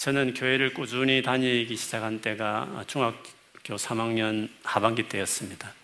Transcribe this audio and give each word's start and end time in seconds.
저는 0.00 0.32
교회를 0.32 0.72
꾸준히 0.72 1.20
다니기 1.20 1.76
시작한 1.76 2.22
때가 2.22 2.84
중학교 2.86 3.76
3학년 3.76 4.48
하반기 4.62 5.02
때였습니다. 5.02 5.74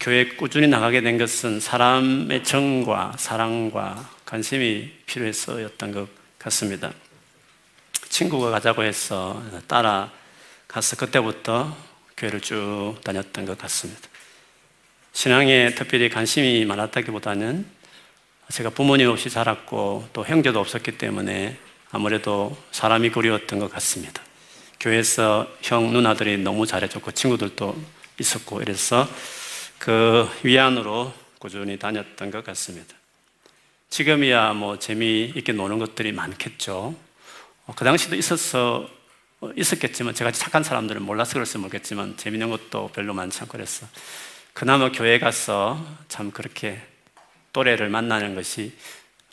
교회 0.00 0.24
꾸준히 0.24 0.66
나가게 0.66 1.02
된 1.02 1.18
것은 1.18 1.60
사람의 1.60 2.42
정과 2.42 3.16
사랑과 3.18 4.10
관심이 4.24 4.90
필요해서였던 5.04 5.92
것 5.92 6.08
같습니다. 6.38 6.94
친구가 8.08 8.50
가자고 8.50 8.82
해서 8.82 9.42
따라 9.66 10.10
가서 10.66 10.96
그때부터 10.96 11.76
교회를 12.16 12.40
쭉 12.40 12.94
다녔던 13.04 13.44
것 13.44 13.58
같습니다. 13.58 14.08
신앙에 15.12 15.74
특별히 15.74 16.08
관심이 16.08 16.64
많았다기보다는 16.64 17.66
제가 18.50 18.70
부모님 18.70 19.10
없이 19.10 19.28
자랐고 19.28 20.08
또 20.14 20.24
형제도 20.24 20.60
없었기 20.60 20.92
때문에 20.92 21.58
아무래도 21.92 22.56
사람이 22.72 23.10
그리웠던 23.10 23.58
것 23.58 23.70
같습니다. 23.72 24.22
교회에서 24.80 25.46
형, 25.60 25.92
누나들이 25.92 26.38
너무 26.38 26.66
잘해줬고 26.66 27.12
친구들도 27.12 27.76
있었고 28.18 28.62
이래서 28.62 29.06
그 29.78 30.28
위안으로 30.42 31.12
꾸준히 31.38 31.78
다녔던 31.78 32.30
것 32.30 32.44
같습니다. 32.44 32.96
지금이야 33.90 34.54
뭐 34.54 34.78
재미있게 34.78 35.52
노는 35.52 35.78
것들이 35.78 36.12
많겠죠. 36.12 36.94
어, 37.66 37.74
그 37.76 37.84
당시도 37.84 38.16
있었어, 38.16 38.88
있었겠지만 39.54 40.14
제가 40.14 40.32
착한 40.32 40.62
사람들은 40.62 41.02
몰라서 41.02 41.34
그럴지 41.34 41.58
모르겠지만 41.58 42.16
재미있는 42.16 42.48
것도 42.50 42.88
별로 42.94 43.12
많지 43.12 43.40
않고 43.40 43.52
그랬어. 43.52 43.86
그나마 44.54 44.90
교회 44.90 45.18
가서 45.18 45.84
참 46.08 46.30
그렇게 46.30 46.80
또래를 47.52 47.90
만나는 47.90 48.34
것이 48.34 48.72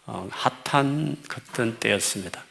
어, 0.05 0.27
핫한 0.31 1.17
그던 1.27 1.77
때였습니다. 1.79 2.48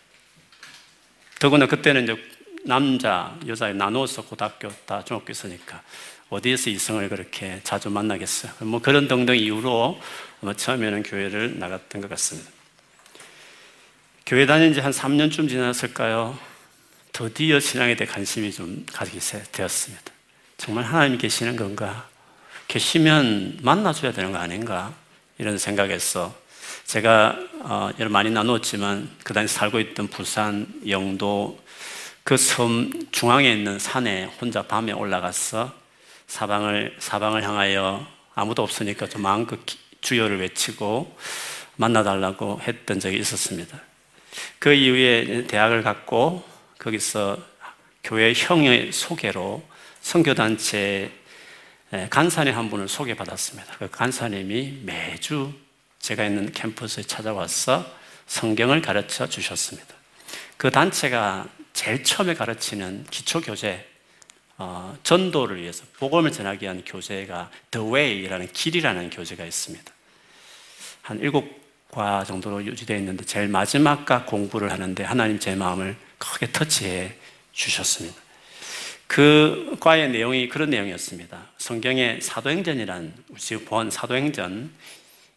더구나 1.39 1.67
그때는 1.67 2.05
이제 2.05 2.17
남자, 2.65 3.37
여자 3.47 3.73
나누어서 3.73 4.23
고등학교 4.23 4.69
다 4.87 5.05
중학교 5.05 5.31
있으니까 5.31 5.83
어디에서 6.31 6.71
이성을 6.71 7.09
그렇게 7.09 7.61
자주 7.65 7.89
만나겠어요. 7.91 8.53
뭐 8.61 8.81
그런 8.81 9.09
등등 9.09 9.37
이유로 9.37 10.01
처음에는 10.57 11.03
교회를 11.05 11.59
나갔던 11.59 12.03
것 12.03 12.11
같습니다. 12.11 12.51
교회 14.27 14.45
다닌 14.45 14.75
지 14.75 14.81
한 14.81 14.93
3년쯤 14.93 15.49
지났을까요? 15.49 16.39
드디어 17.13 17.59
신앙에 17.61 17.97
대해 17.97 18.11
관심이 18.11 18.53
좀 18.53 18.85
가지게 18.93 19.19
되었습니다. 19.53 20.13
정말 20.59 20.85
하나님 20.85 21.19
계시는 21.19 21.57
건가? 21.57 22.09
계시면 22.67 23.61
만나줘야 23.63 24.13
되는 24.13 24.33
거 24.33 24.39
아닌가? 24.39 24.93
이런 25.39 25.57
생각에서 25.57 26.37
제가 26.85 27.37
어, 27.61 27.91
여러 27.99 28.11
많이 28.11 28.31
나누었지만 28.31 29.11
그 29.25 29.35
당시 29.35 29.55
살고 29.55 29.81
있던 29.81 30.09
부산, 30.09 30.67
영도 30.89 31.59
그 32.29 32.37
섬 32.37 32.93
중앙에 33.11 33.51
있는 33.51 33.79
산에 33.79 34.25
혼자 34.39 34.61
밤에 34.61 34.93
올라가서 34.93 35.73
사방을 36.27 36.95
사방을 36.99 37.43
향하여 37.43 38.07
아무도 38.35 38.63
없으니까 38.63 39.09
좀 39.09 39.23
마음껏 39.23 39.59
주여를 40.03 40.39
외치고 40.41 41.17
만나달라고 41.77 42.61
했던 42.61 43.01
적이 43.01 43.17
있었습니다. 43.21 43.81
그 44.59 44.75
이후에 44.75 45.47
대학을 45.47 45.83
갔고 45.83 46.45
거기서 46.79 47.39
교회 48.05 48.35
형의 48.37 48.93
소개로 48.93 49.63
선교단체 50.03 51.11
간사님 52.11 52.55
한 52.55 52.69
분을 52.69 52.89
소개받았습니다. 52.89 53.77
그 53.79 53.89
간사님이 53.91 54.81
매주 54.83 55.55
제가 56.01 56.25
있는 56.25 56.53
캠퍼스에 56.53 57.03
찾아와서 57.03 57.91
성경을 58.27 58.83
가르쳐 58.83 59.29
주셨습니다. 59.29 59.95
그 60.57 60.71
단체가 60.71 61.49
제일 61.73 62.03
처음에 62.03 62.35
가르치는 62.35 63.07
기초교재, 63.11 63.85
어, 64.59 64.97
전도를 65.05 65.63
위해서 65.63 65.85
복음을 65.99 66.33
전하기 66.33 66.65
위한 66.65 66.83
교재가 66.85 67.51
The 67.71 67.89
Way라는 67.89 68.53
길이라는 68.53 69.11
교재가 69.11 69.45
있습니다. 69.45 69.93
한 71.03 71.21
일곱 71.21 71.59
과 71.91 72.23
정도로 72.23 72.65
유지되어 72.67 72.99
있는데 72.99 73.25
제일 73.25 73.49
마지막과 73.49 74.27
공부를 74.27 74.71
하는데 74.71 75.03
하나님 75.03 75.39
제 75.39 75.55
마음을 75.55 75.97
크게 76.19 76.53
터치해 76.53 77.15
주셨습니다. 77.53 78.21
그 79.07 79.75
과의 79.81 80.11
내용이 80.11 80.51
그런 80.51 80.69
내용이었습니다. 80.69 81.47
성경의 81.57 82.21
사도행전이란 82.21 83.15
우리 83.31 83.65
본 83.65 83.91
사도행전 83.91 84.71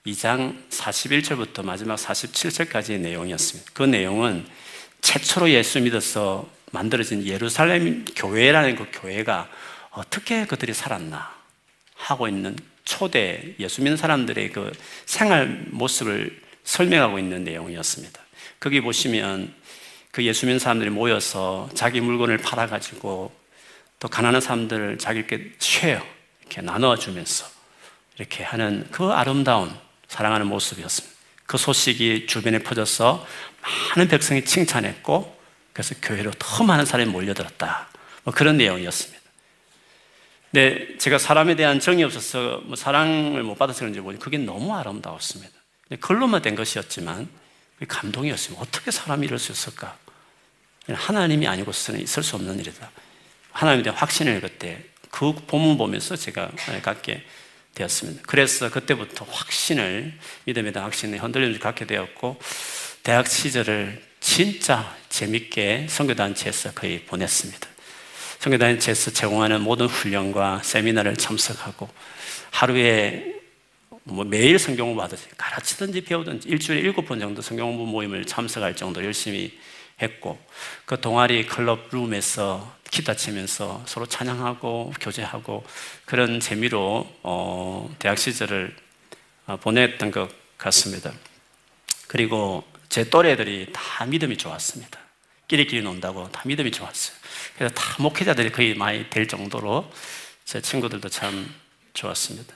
2장 0.06 0.68
41절부터 0.70 1.64
마지막 1.64 1.96
47절까지의 1.96 3.00
내용이었습니다. 3.02 3.72
그 3.74 3.84
내용은 3.84 4.46
최초로 5.02 5.52
예수 5.52 5.80
믿어서 5.80 6.50
만들어진 6.72 7.24
예루살렘 7.26 8.06
교회라는 8.16 8.78
그 8.78 8.88
교회가 8.92 9.48
어떻게 9.92 10.46
그들이 10.48 10.74
살았나 10.74 11.32
하고 11.96 12.28
있는 12.28 12.56
초대 12.84 13.54
예수 13.60 13.82
믿는 13.82 13.96
사람들의 13.96 14.52
그 14.52 14.72
생활 15.06 15.66
모습을 15.70 16.42
설명하고 16.64 17.20
있는 17.20 17.44
내용이었습니다. 17.44 18.20
거기 18.60 18.82
보시면 18.82 19.54
그 20.10 20.24
예수 20.24 20.48
믿는 20.48 20.58
사람들이 20.58 20.90
모여서 20.90 21.70
자기 21.76 22.02
물건을 22.02 22.40
팔아가지고 22.40 23.32
또 24.00 24.08
가난한 24.08 24.42
사람들을 24.42 24.98
자기께 24.98 25.54
쉐어 25.60 26.02
이렇게 26.40 26.62
나눠주면서 26.62 27.46
이렇게 28.18 28.44
하는 28.44 28.88
그 28.92 29.06
아름다운 29.06 29.72
사랑하는 30.12 30.48
모습이었습니다. 30.48 31.18
그 31.46 31.58
소식이 31.58 32.28
주변에 32.28 32.60
퍼져서 32.60 33.26
많은 33.96 34.10
백성이 34.10 34.44
칭찬했고 34.44 35.40
그래서 35.72 35.96
교회로 36.02 36.32
더 36.38 36.66
많은 36.66 36.86
사람이 36.86 37.10
몰려들었다. 37.10 37.88
뭐 38.24 38.34
그런 38.34 38.58
내용이었습니다. 38.58 39.22
근데 40.52 40.98
제가 40.98 41.18
사람에 41.18 41.56
대한 41.56 41.80
정이 41.80 42.04
없어서 42.04 42.62
뭐 42.66 42.76
사랑을 42.76 43.42
못 43.44 43.56
받아서 43.56 43.80
그런지 43.80 44.02
모르겠는데 44.02 44.24
그게 44.24 44.38
너무 44.38 44.76
아름다웠습니다. 44.76 45.54
글로만 46.02 46.42
된 46.42 46.56
것이었지만 46.56 47.30
감동이었습니다. 47.88 48.62
어떻게 48.62 48.92
사람이 48.92 49.26
이럴 49.26 49.40
수 49.40 49.54
있을까? 49.54 49.98
하나님이 50.90 51.48
아니고서는 51.48 52.02
있을 52.02 52.22
수 52.22 52.36
없는 52.36 52.60
일이다. 52.60 52.92
하나님에 53.54 53.84
대한 53.84 53.98
확신을 53.98 54.42
그때 54.42 54.84
그 55.10 55.34
본문 55.48 55.78
보면서 55.78 56.18
제가 56.18 56.52
갖게 56.84 57.26
되었습니다. 57.76 58.24
그래서 58.28 58.70
그때부터 58.70 59.26
확신을, 59.26 60.14
믿음에 60.46 60.72
대한 60.72 60.86
확신을 60.86 61.24
흔들림을 61.24 61.60
갖게 61.60 61.86
되었고, 61.86 62.40
대학 63.04 63.28
시절을 63.28 64.02
진짜 64.20 64.96
재밌게 65.10 65.88
선교단체에서 65.90 66.74
거의 66.74 67.04
보냈습니다. 67.06 67.68
선교단체에서 68.40 69.12
제공하는 69.12 69.62
모든 69.62 69.88
훈련과 69.88 70.62
세미나를 70.64 71.16
참석하고, 71.18 71.90
하루에 72.52 73.36
뭐 74.04 74.26
매일 74.26 74.58
성경 74.58 74.88
공부 74.88 75.02
하듯이 75.02 75.26
가르치든지 75.38 76.02
배우든지 76.02 76.50
일주일에 76.50 76.82
일곱 76.82 77.06
번 77.06 77.20
정도 77.20 77.42
성경 77.42 77.68
공부 77.68 77.86
모임을 77.86 78.26
참석할 78.26 78.76
정도로 78.76 79.06
열심히 79.06 79.58
했고, 80.02 80.40
그 80.86 81.00
동아리 81.00 81.46
클럽 81.46 81.90
룸에서 81.92 82.81
기타 82.92 83.16
치면서 83.16 83.84
서로 83.88 84.06
찬양하고 84.06 84.94
교제하고 85.00 85.66
그런 86.06 86.42
재미로 86.42 87.08
어, 87.24 87.90
대학 87.98 88.18
시절을 88.18 88.76
어, 89.48 89.58
보냈던 89.58 90.12
것 90.12 90.30
같습니다. 90.58 91.12
그리고 92.08 92.64
제 92.90 93.10
또래들이 93.10 93.70
다 93.72 94.06
믿음이 94.06 94.38
좋았습니다. 94.38 95.00
끼리끼리 95.48 95.82
논다고 95.82 96.30
다 96.32 96.42
믿음이 96.46 96.72
좋았어요. 96.72 97.18
그래서 97.58 97.74
다 97.74 97.96
목회자들이 98.00 98.52
거의 98.52 98.76
많이 98.76 99.10
될 99.10 99.28
정도로 99.28 99.90
제 100.44 100.62
친구들도 100.62 101.08
참 101.08 101.54
좋았습니다. 101.94 102.54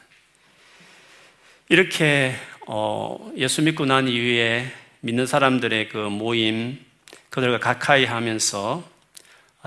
이렇게 1.69 2.35
어, 2.67 3.31
예수 3.37 3.61
믿고 3.61 3.85
난 3.85 4.09
이후에 4.09 4.71
믿는 4.99 5.27
사람들의 5.27 5.89
그 5.89 5.97
모임, 5.97 6.83
그들과 7.29 7.59
가까이 7.59 8.03
하면서 8.05 8.83
아, 8.83 8.94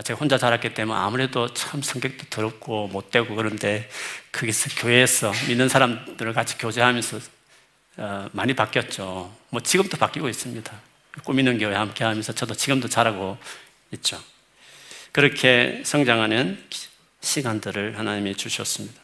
제가 0.03 0.19
혼자 0.19 0.39
자랐기 0.39 0.75
때문에 0.75 0.99
아무래도 0.99 1.53
참 1.55 1.83
성격도 1.83 2.27
더럽고 2.31 2.87
못되고 2.89 3.35
그런데 3.35 3.89
거기서 4.31 4.81
교회에서 4.81 5.33
믿는 5.49 5.69
사람들을 5.69 6.33
같이 6.33 6.57
교제하면서 6.57 7.19
어, 7.97 8.29
많이 8.33 8.55
바뀌었죠. 8.55 9.35
뭐 9.51 9.61
지금도 9.61 9.97
바뀌고 9.97 10.29
있습니다. 10.29 10.73
꾸미는 11.25 11.59
교회 11.59 11.75
함께 11.75 12.05
하면서 12.05 12.33
저도 12.33 12.55
지금도 12.55 12.89
잘하고 12.89 13.39
있죠. 13.95 14.23
그렇게 15.11 15.83
성장하는 15.85 16.65
시간들을 17.21 17.99
하나님이 17.99 18.37
주셨습니다. 18.37 19.01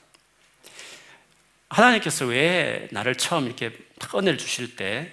하나님께서 1.70 2.26
왜 2.26 2.86
나를 2.92 3.16
처음 3.16 3.46
이렇게 3.46 3.76
은혜를 4.14 4.38
주실 4.38 4.76
때 4.76 5.10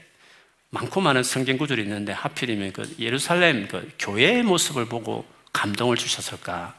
많고 0.70 1.02
많은 1.02 1.24
성경 1.24 1.58
구절이 1.58 1.82
있는데 1.82 2.14
하필이면 2.14 2.74
그 2.74 2.96
예루살렘 3.00 3.68
그 3.68 3.92
교회의 3.98 4.44
모습을 4.44 4.86
보고 4.86 5.26
감동을 5.54 5.98
주셨을까? 5.98 6.76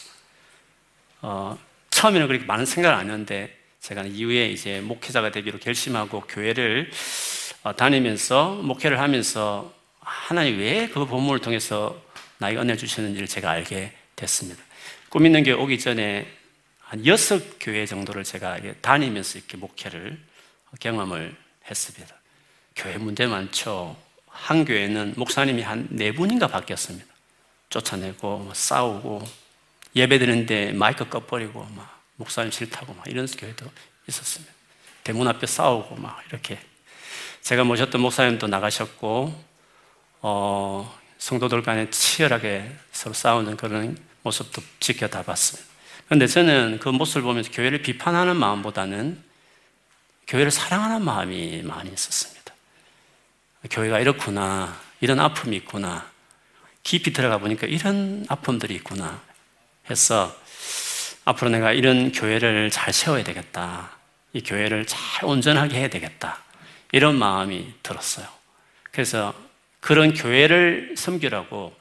어, 1.20 1.58
처음에는 1.90 2.26
그렇게 2.26 2.44
많은 2.44 2.66
생각을 2.66 2.96
안 2.96 3.06
했는데 3.06 3.56
제가 3.80 4.02
이후에 4.02 4.48
이제 4.48 4.80
목회자가 4.80 5.30
되기로 5.30 5.58
결심하고 5.58 6.22
교회를 6.22 6.90
어, 7.62 7.76
다니면서 7.76 8.54
목회를 8.56 8.98
하면서 9.00 9.72
하나님 10.00 10.58
왜 10.58 10.88
그 10.92 11.06
본문을 11.06 11.40
통해서 11.40 12.00
나에게 12.38 12.58
은혜 12.58 12.76
주시는지를 12.76 13.28
제가 13.28 13.50
알게 13.50 13.92
됐습니다. 14.16 14.62
꿈 15.08 15.26
있는 15.26 15.44
교회 15.44 15.54
오기 15.54 15.78
전에 15.78 16.26
한 16.80 17.06
여섯 17.06 17.40
교회 17.60 17.86
정도를 17.86 18.24
제가 18.24 18.58
다니면서 18.80 19.38
이렇게 19.38 19.56
목회를 19.56 20.18
경험을 20.80 21.36
했습니다. 21.70 22.14
교회 22.74 22.98
문제 22.98 23.26
많죠. 23.26 23.96
한 24.26 24.64
교회는 24.64 25.14
목사님이 25.16 25.62
한 25.62 25.86
네 25.90 26.12
분인가 26.12 26.46
바뀌었습니다. 26.48 27.11
쫓아내고 27.72 28.38
뭐 28.38 28.54
싸우고 28.54 29.24
예배 29.96 30.18
드는데 30.18 30.72
마이크 30.72 31.08
꺼버리고 31.08 31.66
막 31.74 32.02
목사님 32.16 32.52
싫다고 32.52 32.94
막 32.94 33.06
이런 33.08 33.26
교회도 33.26 33.66
있었습니다. 34.08 34.52
대문 35.02 35.26
앞에 35.26 35.46
싸우고 35.46 35.96
막 35.96 36.22
이렇게 36.28 36.60
제가 37.40 37.64
모셨던 37.64 38.00
목사님도 38.00 38.46
나가셨고 38.46 39.52
어, 40.20 40.98
성도들 41.18 41.62
간에 41.62 41.90
치열하게 41.90 42.70
서로 42.92 43.14
싸우는 43.14 43.56
그런 43.56 43.96
모습도 44.22 44.62
지켜다 44.78 45.22
봤습니다. 45.22 45.68
그런데 46.04 46.26
저는 46.26 46.78
그 46.78 46.90
모습을 46.90 47.22
보면서 47.22 47.50
교회를 47.50 47.82
비판하는 47.82 48.36
마음보다는 48.36 49.22
교회를 50.28 50.50
사랑하는 50.50 51.04
마음이 51.04 51.62
많이 51.62 51.90
있었습니다. 51.90 52.54
교회가 53.70 53.98
이렇구나, 54.00 54.80
이런 55.00 55.18
아픔이 55.20 55.56
있구나, 55.56 56.11
깊이 56.82 57.12
들어가 57.12 57.38
보니까 57.38 57.66
이런 57.66 58.24
아픔들이 58.28 58.74
있구나 58.74 59.20
해서 59.90 60.36
앞으로 61.24 61.50
내가 61.50 61.72
이런 61.72 62.12
교회를 62.12 62.70
잘 62.70 62.92
세워야 62.92 63.22
되겠다. 63.22 63.90
이 64.32 64.42
교회를 64.42 64.86
잘 64.86 65.24
온전하게 65.24 65.78
해야 65.78 65.88
되겠다. 65.88 66.42
이런 66.90 67.16
마음이 67.16 67.74
들었어요. 67.82 68.26
그래서 68.90 69.34
그런 69.80 70.14
교회를 70.14 70.94
섬기라고, 70.96 71.74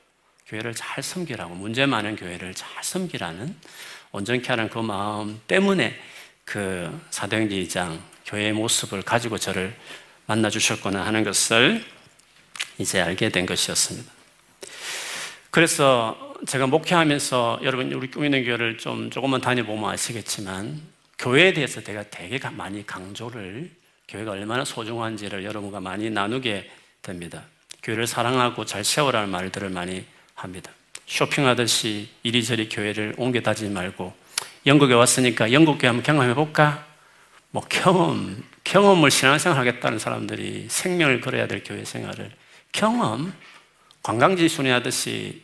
교회를 0.48 0.75
잘 0.75 1.03
섬기라고, 1.03 1.56
문제 1.56 1.86
많은 1.86 2.15
교회를 2.15 2.53
잘 2.53 2.83
섬기라는 2.83 3.56
온전케 4.12 4.48
하는 4.48 4.69
그 4.69 4.80
마음 4.80 5.42
때문에 5.48 6.00
그 6.45 7.01
사도행전 7.09 7.57
2장 7.59 8.00
교회의 8.25 8.53
모습을 8.53 9.01
가지고 9.01 9.38
저를 9.38 9.75
만나 10.25 10.50
주셨구나 10.50 11.06
하는 11.06 11.24
것을 11.24 11.83
이제 12.77 13.01
알게 13.01 13.30
된 13.30 13.45
것이었습니다. 13.45 14.12
그래서 15.51 16.33
제가 16.48 16.65
목회하면서 16.68 17.59
여러분 17.63 17.92
우리 17.92 18.09
꾸미는 18.09 18.45
교회를 18.45 18.77
좀 18.77 19.12
조금만 19.12 19.42
다녀보면 19.42 19.92
아시겠지만 19.92 20.81
교회에 21.19 21.53
대해서 21.53 21.83
제가 21.83 22.06
되게 22.09 22.39
많이 22.50 22.88
강조를 22.88 23.69
교회가 24.07 24.31
얼마나 24.31 24.63
소중한지를 24.63 25.44
여러분과 25.44 25.81
많이 25.81 26.09
나누게 26.09 26.71
됩니다. 27.01 27.44
교회를 27.83 28.07
사랑하고 28.07 28.65
잘 28.65 28.83
세워라는 28.86 29.30
말들을 29.30 29.69
많이 29.69 30.06
합니다. 30.36 30.71
쇼핑하듯이 31.06 32.07
이리저리 32.24 32.69
교회를 32.69 33.15
옮겨 33.18 33.42
다니지 33.42 33.69
말고 33.69 34.13
영국에 34.65 34.94
왔으니까 34.94 35.51
영국 35.51 35.80
교회 35.80 35.89
한번 35.89 36.03
경험해 36.03 36.33
볼까? 36.33 36.86
뭐 37.51 37.62
경험, 37.68 38.42
경험을 38.63 39.12
신앙생활 39.12 39.59
하겠다는 39.59 40.00
사람들이 40.00 40.68
생명을 40.69 41.19
걸어야 41.19 41.48
될 41.48 41.62
교회 41.63 41.83
생활을 41.83 42.31
경험, 42.71 43.33
관광지 44.03 44.50
순회하듯이 44.50 45.44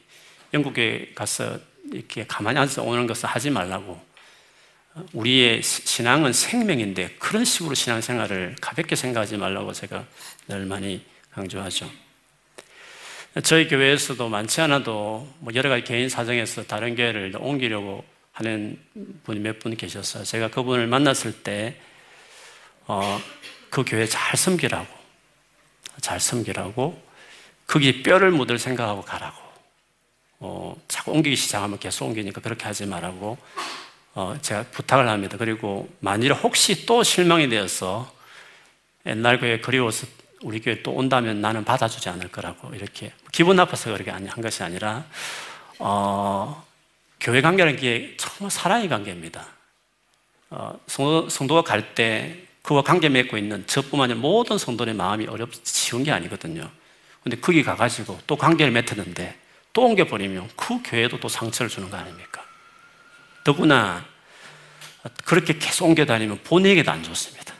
영국에 0.53 1.11
가서 1.15 1.59
이렇게 1.91 2.25
가만히 2.25 2.59
앉아서 2.59 2.83
오는 2.83 3.07
것을 3.07 3.27
하지 3.29 3.49
말라고. 3.49 4.05
우리의 5.13 5.61
신앙은 5.61 6.33
생명인데 6.33 7.17
그런 7.19 7.45
식으로 7.45 7.75
신앙생활을 7.75 8.55
가볍게 8.59 8.95
생각하지 8.95 9.37
말라고 9.37 9.71
제가 9.71 10.05
늘 10.47 10.65
많이 10.65 11.05
강조하죠. 11.31 11.89
저희 13.43 13.67
교회에서도 13.67 14.27
많지 14.27 14.61
않아도 14.61 15.31
뭐 15.39 15.53
여러 15.53 15.69
가지 15.69 15.83
개인 15.83 16.09
사정에서 16.09 16.63
다른 16.63 16.95
교회를 16.95 17.33
옮기려고 17.37 18.03
하는 18.31 18.79
분이 19.23 19.39
몇 19.39 19.59
분 19.59 19.75
계셨어요. 19.75 20.23
제가 20.23 20.49
그분을 20.49 20.87
만났을 20.87 21.43
때, 21.43 21.75
어, 22.85 23.19
그 23.69 23.83
교회 23.83 24.05
잘 24.05 24.37
섬기라고, 24.37 24.87
잘 26.01 26.19
섬기라고, 26.19 27.06
거기 27.67 28.01
뼈를 28.01 28.31
묻을 28.31 28.57
생각하고 28.59 29.01
가라고. 29.03 29.37
어, 30.39 30.75
자꾸 30.87 31.11
옮기기 31.11 31.35
시작하면 31.35 31.79
계속 31.79 32.05
옮기니까 32.05 32.41
그렇게 32.41 32.65
하지 32.65 32.85
말라고 32.85 33.37
어, 34.13 34.35
제가 34.41 34.63
부탁을 34.71 35.07
합니다. 35.07 35.37
그리고 35.37 35.89
만일 35.99 36.33
혹시 36.33 36.85
또 36.85 37.03
실망이 37.03 37.49
되어서 37.49 38.11
옛날 39.05 39.39
교회 39.39 39.59
그리워서 39.59 40.07
우리 40.41 40.61
교회 40.61 40.81
또 40.83 40.91
온다면 40.91 41.41
나는 41.41 41.65
받아주지 41.65 42.09
않을 42.09 42.29
거라고 42.29 42.73
이렇게 42.75 43.11
기분 43.31 43.55
나빠서 43.55 43.91
그렇게 43.91 44.11
한 44.11 44.27
것이 44.27 44.63
아니라 44.63 45.05
어, 45.79 46.65
교회 47.19 47.41
관계라는 47.41 47.79
게 47.79 48.15
정말 48.17 48.51
사랑의 48.51 48.87
관계입니다. 48.89 49.45
어, 50.51 50.79
성도, 50.87 51.63
가 51.63 51.63
갈 51.63 51.95
때 51.95 52.43
그와 52.61 52.81
관계 52.81 53.09
맺고 53.09 53.37
있는 53.37 53.65
저뿐만 53.65 54.11
아니라 54.11 54.19
모든 54.19 54.57
성도의 54.57 54.93
마음이 54.93 55.25
어렵 55.27 55.49
쉬운 55.63 56.03
게 56.03 56.11
아니거든요. 56.11 56.69
근데 57.29 57.41
거기 57.41 57.63
가가지고 57.63 58.19
또 58.25 58.37
관계를 58.37 58.71
맺었는데 58.71 59.37
또 59.73 59.85
옮겨버리면 59.85 60.49
그 60.55 60.81
교회도 60.83 61.19
또 61.19 61.27
상처를 61.27 61.69
주는 61.69 61.89
거 61.89 61.97
아닙니까? 61.97 62.45
더구나 63.43 64.05
그렇게 65.25 65.57
계속 65.57 65.85
옮겨 65.85 66.05
다니면 66.05 66.39
본인에게도 66.43 66.91
안 66.91 67.03
좋습니다. 67.03 67.53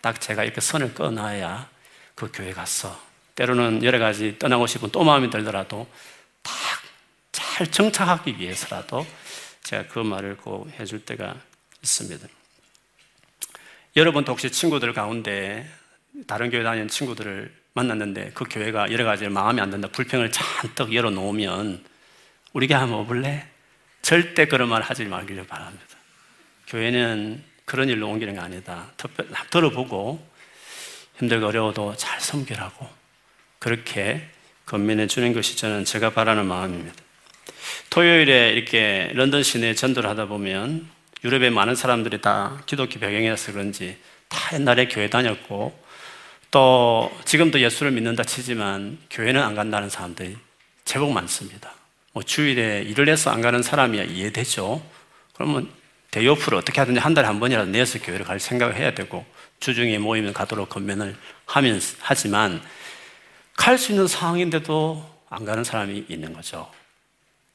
딱 0.00 0.20
제가 0.20 0.44
이렇게 0.44 0.60
선을 0.60 0.94
꺼놔야 0.94 1.68
그 2.14 2.30
교회 2.32 2.52
가서 2.52 2.98
때로는 3.34 3.82
여러 3.84 3.98
가지 3.98 4.38
떠나고 4.38 4.66
싶은 4.66 4.90
또 4.90 5.04
마음이 5.04 5.30
들더라도 5.30 5.86
딱 6.42 6.84
잘 7.54 7.70
정착하기 7.70 8.40
위해서라도 8.40 9.06
제가 9.62 9.86
그 9.86 10.00
말을 10.00 10.36
꼭 10.38 10.68
해줄 10.80 11.04
때가 11.04 11.36
있습니다. 11.82 12.26
여러분도 13.94 14.32
혹시 14.32 14.50
친구들 14.50 14.92
가운데 14.92 15.70
다른 16.26 16.50
교회 16.50 16.64
다니는 16.64 16.88
친구들을 16.88 17.54
만났는데 17.74 18.30
그 18.34 18.44
교회가 18.48 18.92
여러 18.92 19.04
가지 19.04 19.28
마음에 19.28 19.60
안 19.60 19.70
든다, 19.70 19.88
불평을 19.88 20.30
잔뜩 20.30 20.94
열어놓으면 20.94 21.84
우리 22.52 22.68
가 22.68 22.80
한번 22.80 23.00
오볼래? 23.00 23.48
절대 24.00 24.46
그런 24.46 24.68
말 24.68 24.80
하지 24.80 25.04
말기를 25.04 25.46
바랍니다. 25.46 25.84
교회는 26.68 27.42
그런 27.64 27.88
일로 27.88 28.08
옮기는 28.08 28.34
게 28.34 28.40
아니다. 28.40 28.92
들어보고 29.50 30.24
힘들고 31.18 31.46
어려워도 31.46 31.96
잘 31.96 32.20
섬기라고 32.20 32.88
그렇게 33.58 34.28
건면해 34.66 35.08
주는 35.08 35.32
것이 35.32 35.56
저는 35.56 35.84
제가 35.84 36.10
바라는 36.10 36.46
마음입니다. 36.46 36.94
토요일에 37.90 38.52
이렇게 38.52 39.10
런던 39.14 39.42
시내에 39.42 39.74
전도를 39.74 40.08
하다 40.10 40.26
보면 40.26 40.88
유럽의 41.24 41.50
많은 41.50 41.74
사람들이 41.74 42.20
다 42.20 42.62
기독교 42.66 43.00
배경이라서 43.00 43.52
그런지 43.52 43.98
다 44.28 44.54
옛날에 44.54 44.86
교회 44.86 45.08
다녔고 45.10 45.83
또 46.54 47.10
지금도 47.24 47.58
예수를 47.58 47.90
믿는다 47.90 48.22
치지만 48.22 48.96
교회는 49.10 49.42
안 49.42 49.56
간다는 49.56 49.90
사람들이 49.90 50.36
제법 50.84 51.10
많습니다. 51.10 51.74
뭐 52.12 52.22
주일에 52.22 52.82
일을 52.82 53.08
해서 53.08 53.30
안 53.30 53.40
가는 53.40 53.60
사람이야 53.60 54.04
이해되죠. 54.04 54.80
그러면 55.32 55.68
대요프를 56.12 56.56
어떻게 56.56 56.80
하든지 56.80 57.00
한 57.00 57.12
달에 57.12 57.26
한 57.26 57.40
번이라도 57.40 57.72
내서 57.72 57.98
교회를 57.98 58.24
갈 58.24 58.38
생각을 58.38 58.76
해야 58.76 58.94
되고 58.94 59.26
주중에 59.58 59.98
모이면 59.98 60.32
가도록 60.32 60.68
건면을 60.68 61.16
하면 61.46 61.80
하지만 61.98 62.62
갈 63.56 63.76
수 63.76 63.90
있는 63.90 64.06
상황인데도 64.06 65.04
안 65.30 65.44
가는 65.44 65.64
사람이 65.64 66.04
있는 66.08 66.34
거죠. 66.34 66.70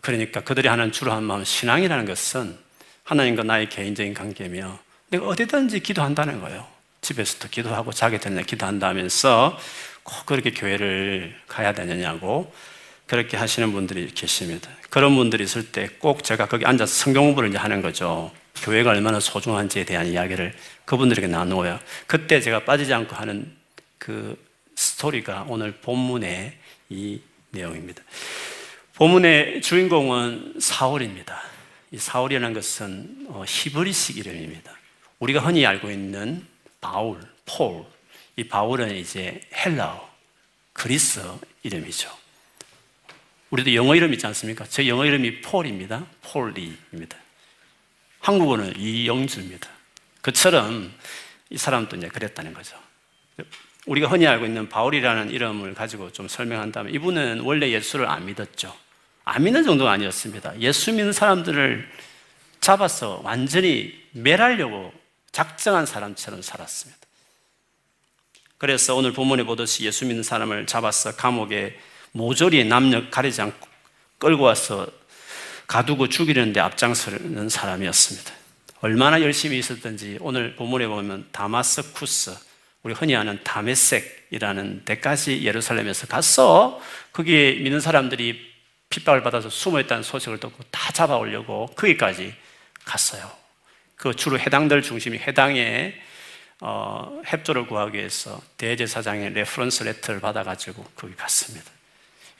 그러니까 0.02 0.42
그들이 0.42 0.68
하는 0.68 0.92
주로 0.92 1.14
하는 1.14 1.24
마음 1.24 1.46
신앙이라는 1.46 2.04
것은 2.04 2.58
하나님과 3.06 3.44
나의 3.44 3.70
개인적인 3.70 4.14
관계며 4.14 4.78
내가 5.08 5.26
어디든지 5.26 5.80
기도한다는 5.80 6.42
거예요. 6.42 6.79
집에서도 7.10 7.50
기도하고 7.50 7.92
자기 7.92 8.20
전에 8.20 8.44
기도한다면서 8.44 9.58
꼭 10.04 10.26
그렇게 10.26 10.52
교회를 10.52 11.36
가야 11.48 11.74
되느냐고 11.74 12.54
그렇게 13.08 13.38
하시는 13.38 13.72
분들이 13.72 14.08
계십니다. 14.14 14.70
그런 14.90 15.16
분들이 15.16 15.44
있을 15.44 15.72
때 15.72 15.90
꼭 16.00 16.24
제가 16.24 16.48
거기 16.48 16.66
앉아서 16.66 16.94
성경 16.94 17.24
공부를 17.26 17.50
이제 17.50 17.58
하는 17.58 17.82
거죠. 17.82 18.32
교회가 18.62 18.92
얼마나 18.92 19.20
소중한지에 19.20 19.86
대한 19.86 20.08
이야기를 20.08 20.54
그분들에게 20.86 21.28
나누어요. 21.28 21.80
그때 22.06 22.42
제가 22.42 22.66
빠지지 22.66 22.94
않고 22.94 23.16
하는 23.16 23.52
그 23.98 24.38
스토리가 24.76 25.46
오늘 25.48 25.72
본문의 25.82 26.54
이 26.90 27.22
내용입니다. 27.52 28.04
본문의 28.96 29.62
주인공은 29.62 30.56
사울입니다. 30.60 31.42
이 31.92 31.98
사울이라는 31.98 32.54
것은 32.54 33.26
어, 33.30 33.44
히브리식 33.48 34.18
이름입니다. 34.18 34.72
우리가 35.20 35.40
흔히 35.40 35.66
알고 35.66 35.90
있는 35.90 36.46
바울, 36.82 37.20
폴. 37.46 37.86
이 38.36 38.44
바울은 38.48 38.96
이제 38.96 39.42
헬라어, 39.54 40.10
그리스 40.74 41.22
이름이죠. 41.64 42.10
우리도 43.50 43.74
영어 43.76 43.96
이름 43.96 44.14
있지 44.14 44.26
않습니까? 44.28 44.66
제 44.66 44.88
영어 44.88 45.06
이름이 45.06 45.42
Paul입니다. 45.42 46.06
Paul입니다. 46.22 47.18
한국어는 48.20 48.78
이영주입니다. 48.78 49.68
그처럼 50.22 50.94
이 51.50 51.58
사람도 51.58 51.98
이제 51.98 52.08
그랬다는 52.08 52.54
거죠. 52.54 52.78
우리가 53.88 54.08
흔히 54.08 54.28
알고 54.28 54.46
있는 54.46 54.70
바울이라는 54.70 55.32
이름을 55.32 55.74
가지고 55.74 56.12
좀 56.12 56.28
설명한다면 56.28 56.94
이분은 56.94 57.42
원래 57.42 57.70
예수를 57.72 58.08
안 58.08 58.26
믿었죠. 58.26 58.76
안 59.24 59.44
믿는 59.44 59.64
정도는 59.64 59.92
아니었습니다. 59.92 60.60
예수 60.60 60.92
믿는 60.92 61.12
사람들을 61.12 61.90
잡아서 62.62 63.22
완전히 63.24 64.00
멸하려고 64.12 64.94
작정한 65.32 65.86
사람처럼 65.86 66.42
살았습니다. 66.42 67.00
그래서 68.58 68.96
오늘 68.96 69.14
본문에 69.14 69.44
보듯이 69.44 69.86
예수 69.86 70.06
믿는 70.06 70.22
사람을 70.22 70.66
잡아서 70.66 71.16
감옥에 71.16 71.80
모조리 72.12 72.66
남녀 72.66 73.10
가리지 73.10 73.42
않고 73.42 73.68
끌고 74.18 74.44
와서 74.44 74.88
가두고 75.68 76.10
죽이려는데 76.10 76.60
앞장서는 76.60 77.48
사람이었습니다. 77.48 78.34
얼마나 78.82 79.22
열심히 79.22 79.60
있었던지 79.60 80.18
오늘 80.20 80.56
본문에 80.56 80.88
보면 80.88 81.30
다마스쿠스, 81.32 82.36
우리 82.84 82.94
흔히 82.94 83.16
아는 83.16 83.40
다메섹이라는 83.44 84.84
데까지 84.86 85.44
예루살렘에서 85.44 86.08
갔어. 86.08 86.82
거기에 87.14 87.56
믿는 87.56 87.80
사람들이 87.80 88.50
핍박을 88.90 89.22
받아서 89.22 89.50
숨어 89.50 89.80
있다는 89.82 90.04
소식을 90.04 90.40
듣고 90.40 90.64
다 90.72 90.92
잡아오려고 90.92 91.68
거기까지 91.76 92.34
갔어요. 92.84 93.39
그 94.00 94.16
주로 94.16 94.40
회당들 94.40 94.82
중심이 94.82 95.18
회당에 95.18 95.94
어, 96.62 97.22
협조를 97.26 97.68
구하기 97.68 97.98
위해서 97.98 98.42
대제사장의 98.58 99.34
reference 99.34 99.84
letter를 99.84 100.22
받아가지고 100.22 100.86
거기 100.96 101.14
갔습니다. 101.16 101.70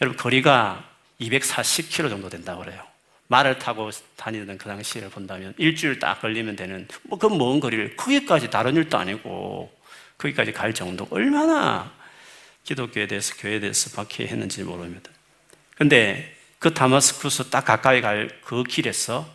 여러분 0.02 0.18
거리가 0.18 0.90
240km 1.20 2.10
정도 2.10 2.30
된다고 2.30 2.64
그래요. 2.64 2.82
말을 3.28 3.60
타고 3.60 3.92
다니던 4.16 4.58
그 4.58 4.70
당시를 4.70 5.10
본다면 5.10 5.54
일주일 5.58 6.00
딱 6.00 6.22
걸리면 6.22 6.56
되는 6.56 6.88
뭐 7.04 7.20
그 7.20 7.28
먼 7.28 7.60
거리를 7.60 7.98
거기까지 7.98 8.50
다른 8.50 8.76
일도 8.78 8.98
아니고 8.98 9.70
거기까지 10.18 10.54
갈 10.54 10.74
정도 10.74 11.08
얼마나 11.12 11.92
기독교에 12.64 13.06
대해서 13.08 13.36
교회에 13.36 13.60
대해서 13.60 14.02
박해했는지 14.02 14.64
모릅니다. 14.64 15.12
근데 15.76 16.34
그 16.58 16.74
다마스쿠스 16.74 17.50
딱 17.50 17.66
가까이 17.66 18.00
갈 18.00 18.30
그 18.46 18.64
길에서 18.64 19.30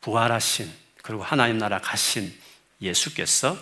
부활하신 0.00 0.87
그리고 1.08 1.22
하나님 1.22 1.56
나라 1.56 1.78
가신 1.78 2.30
예수께서 2.82 3.56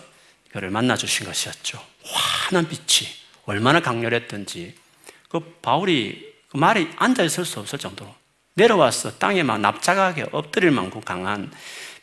그를 0.51 0.69
만나 0.69 0.97
주신 0.97 1.25
것이었죠. 1.25 1.81
환한 2.03 2.67
빛이 2.67 3.09
얼마나 3.45 3.79
강렬했던지 3.79 4.75
그 5.29 5.39
바울이 5.61 6.35
그 6.49 6.57
말이 6.57 6.89
앉아 6.97 7.23
있을 7.23 7.45
수 7.45 7.61
없을 7.61 7.79
정도로 7.79 8.13
내려와서 8.55 9.17
땅에 9.17 9.43
막 9.43 9.61
납작하게 9.61 10.25
엎드릴 10.33 10.71
만큼 10.71 10.99
강한 10.99 11.49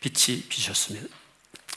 빛이 0.00 0.44
비셨습니다. 0.48 1.14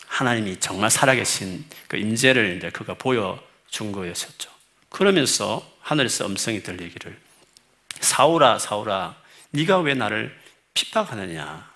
하나님이 0.07 0.61
정말 0.61 0.89
살아계신 0.89 1.65
그 1.89 1.97
임재를 1.97 2.55
이제 2.55 2.69
그가 2.69 2.93
보여준 2.93 3.91
거였었죠. 3.91 4.49
그러면서 4.87 5.69
하늘에서 5.81 6.25
음성이 6.25 6.63
들리기를 6.63 7.19
사울아 7.99 8.59
사울아 8.59 9.17
네가 9.49 9.79
왜 9.79 9.93
나를 9.93 10.39
핍박하느냐 10.73 11.69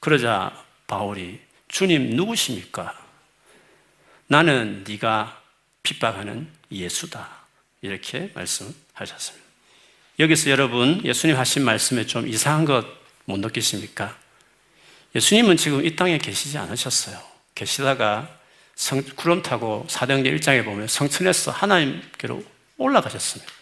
그러자 0.00 0.64
바울이 0.86 1.40
주님 1.68 2.10
누구십니까? 2.10 2.94
나는 4.26 4.84
네가 4.86 5.42
핍박하는 5.82 6.48
예수다 6.70 7.28
이렇게 7.82 8.30
말씀하셨습니다. 8.34 9.46
여기서 10.18 10.50
여러분 10.50 11.04
예수님 11.04 11.36
하신 11.36 11.64
말씀에 11.64 12.06
좀 12.06 12.28
이상한 12.28 12.64
것 12.64 13.06
못 13.26 13.38
느끼십니까? 13.40 14.16
예수님은 15.14 15.56
지금 15.56 15.84
이 15.84 15.94
땅에 15.94 16.18
계시지 16.18 16.56
않으셨어요. 16.58 17.20
계시다가 17.54 18.28
성, 18.74 19.02
구름 19.16 19.42
타고 19.42 19.86
사도행전 19.88 20.34
1장에 20.36 20.64
보면 20.64 20.86
성천에서 20.88 21.50
하나님께로 21.50 22.42
올라가셨습니다. 22.78 23.52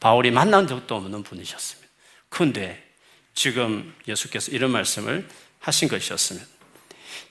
바울이 0.00 0.30
만난 0.30 0.66
적도 0.66 0.96
없는 0.96 1.22
분이셨습니다. 1.22 1.88
그런데 2.28 2.82
지금 3.34 3.94
예수께서 4.06 4.52
이런 4.52 4.70
말씀을 4.70 5.28
하신 5.60 5.88
것이었습니다. 5.88 6.46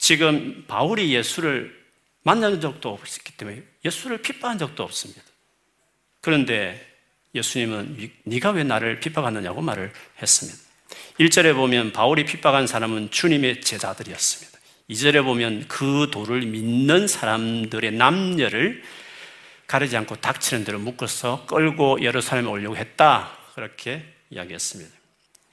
지금 0.01 0.65
바울이 0.67 1.13
예수를 1.13 1.79
만난 2.23 2.59
적도 2.59 2.89
없었기 2.89 3.37
때문에 3.37 3.61
예수를 3.85 4.17
핍박한 4.23 4.57
적도 4.57 4.81
없습니다. 4.81 5.21
그런데 6.21 6.83
예수님은 7.35 8.09
네가 8.23 8.49
왜 8.49 8.63
나를 8.63 8.99
핍박하느냐고 8.99 9.61
말을 9.61 9.93
했습니다. 10.19 10.59
1절에 11.19 11.53
보면 11.53 11.91
바울이 11.91 12.25
핍박한 12.25 12.65
사람은 12.65 13.11
주님의 13.11 13.61
제자들이었습니다. 13.61 14.57
2절에 14.89 15.23
보면 15.23 15.67
그 15.67 16.09
도를 16.11 16.41
믿는 16.41 17.07
사람들의 17.07 17.91
남녀를 17.91 18.83
가리지 19.67 19.95
않고 19.97 20.15
닥치는 20.15 20.63
대로 20.63 20.79
묶어서 20.79 21.45
끌고 21.45 22.01
예루살렘에 22.01 22.49
오려고 22.49 22.75
했다. 22.75 23.37
그렇게 23.53 24.03
이야기했습니다. 24.31 24.91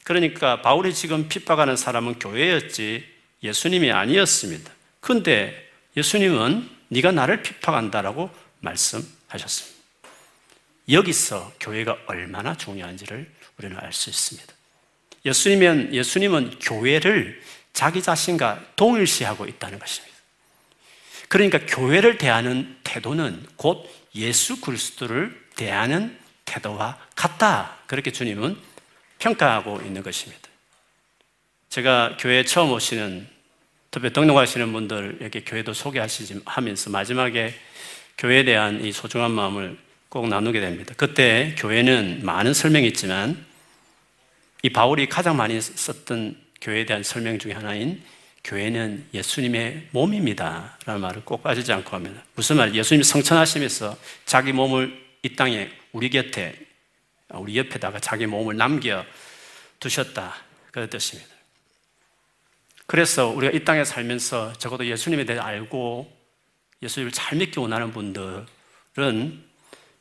그러니까 0.04 0.62
바울이 0.62 0.94
지금 0.94 1.28
핍박하는 1.28 1.76
사람은 1.76 2.18
교회였지 2.18 3.17
예수님이 3.42 3.92
아니었습니다. 3.92 4.72
근데 5.00 5.70
예수님은 5.96 6.68
네가 6.88 7.12
나를 7.12 7.42
핍박한다라고 7.42 8.30
말씀하셨습니다. 8.60 9.78
여기서 10.90 11.52
교회가 11.60 11.98
얼마나 12.06 12.56
중요한지를 12.56 13.30
우리는 13.58 13.76
알 13.78 13.92
수 13.92 14.10
있습니다. 14.10 14.54
예수님은, 15.24 15.94
예수님은 15.94 16.58
교회를 16.60 17.42
자기 17.72 18.02
자신과 18.02 18.64
동일시하고 18.76 19.46
있다는 19.46 19.78
것입니다. 19.78 20.16
그러니까 21.28 21.58
교회를 21.66 22.16
대하는 22.16 22.76
태도는 22.84 23.46
곧 23.56 23.86
예수 24.14 24.60
그리스도를 24.60 25.48
대하는 25.56 26.18
태도와 26.46 26.98
같다. 27.14 27.76
그렇게 27.86 28.10
주님은 28.10 28.56
평가하고 29.18 29.82
있는 29.82 30.02
것입니다. 30.02 30.47
제가 31.68 32.16
교회 32.18 32.44
처음 32.44 32.72
오시는 32.72 33.26
특히 33.90 34.12
등록하시는 34.12 34.72
분들에게 34.72 35.42
교회도 35.44 35.72
소개하시지 35.72 36.42
하면서 36.44 36.90
마지막에 36.90 37.54
교회에 38.16 38.44
대한 38.44 38.84
이 38.84 38.92
소중한 38.92 39.30
마음을 39.30 39.76
꼭 40.08 40.28
나누게 40.28 40.60
됩니다. 40.60 40.94
그때 40.96 41.54
교회는 41.58 42.20
많은 42.24 42.54
설명이 42.54 42.86
있지만 42.88 43.44
이 44.62 44.70
바울이 44.70 45.08
가장 45.08 45.36
많이 45.36 45.60
썼던 45.60 46.36
교회에 46.60 46.86
대한 46.86 47.02
설명 47.02 47.38
중에 47.38 47.52
하나인 47.52 48.02
교회는 48.44 49.06
예수님의 49.12 49.88
몸입니다. 49.90 50.78
라는 50.86 51.00
말을 51.02 51.22
꼭 51.24 51.42
빠지지 51.42 51.72
않고 51.72 51.94
합니다. 51.94 52.24
무슨 52.34 52.56
말? 52.56 52.74
예수님이 52.74 53.04
성천하시면서 53.04 53.96
자기 54.24 54.52
몸을 54.52 55.06
이 55.22 55.36
땅에 55.36 55.70
우리 55.92 56.08
곁에, 56.08 56.54
우리 57.34 57.58
옆에다가 57.58 58.00
자기 58.00 58.26
몸을 58.26 58.56
남겨 58.56 59.04
두셨다. 59.80 60.34
그런 60.70 60.88
뜻입니다. 60.88 61.37
그래서 62.88 63.28
우리가 63.28 63.52
이 63.54 63.64
땅에 63.64 63.84
살면서 63.84 64.54
적어도 64.54 64.86
예수님에 64.86 65.26
대해 65.26 65.38
알고 65.38 66.10
예수님을 66.82 67.12
잘 67.12 67.36
믿기 67.36 67.60
원하는 67.60 67.92
분들은 67.92 68.46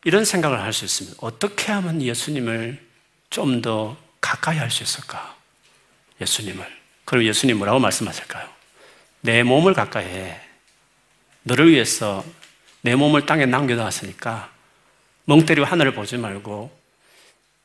이런 0.06 0.24
생각을 0.24 0.62
할 0.62 0.72
수 0.72 0.86
있습니다. 0.86 1.18
어떻게 1.20 1.74
하면 1.74 2.02
예수님을 2.02 2.82
좀 3.30 3.62
더 3.62 3.98
가까이 4.22 4.58
할 4.58 4.72
수 4.72 4.84
있을까? 4.84 5.36
예수님을. 6.22 6.66
그럼 7.04 7.26
예수님 7.26 7.58
뭐라고 7.58 7.80
말씀하실까요? 7.80 8.48
내 9.20 9.44
몸을 9.44 9.74
가까이 9.74 10.06
해. 10.06 10.42
너를 11.44 11.70
위해서 11.70 12.24
내 12.82 12.96
몸을 12.96 13.26
땅에 13.26 13.46
남겨놨으니까 13.46 14.50
멍 15.26 15.46
때리고 15.46 15.66
하늘을 15.66 15.94
보지 15.94 16.16
말고 16.18 16.72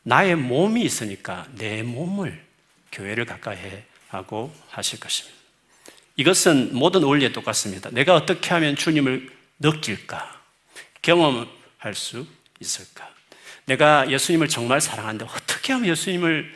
나의 0.02 0.34
몸이 0.34 0.82
있으니까 0.82 1.46
내 1.52 1.84
몸을 1.84 2.44
교회를 2.90 3.24
가까이 3.24 3.56
해 3.56 3.84
하고 4.12 4.54
하실 4.68 5.00
것입니다. 5.00 5.36
이것은 6.16 6.74
모든 6.74 7.02
원리에 7.02 7.32
똑같습니다. 7.32 7.90
내가 7.90 8.14
어떻게 8.14 8.50
하면 8.50 8.76
주님을 8.76 9.30
느낄까? 9.58 10.40
경험할 11.00 11.94
수 11.94 12.26
있을까? 12.60 13.10
내가 13.64 14.10
예수님을 14.10 14.48
정말 14.48 14.80
사랑하는데 14.80 15.24
어떻게 15.24 15.72
하면 15.72 15.88
예수님을 15.88 16.54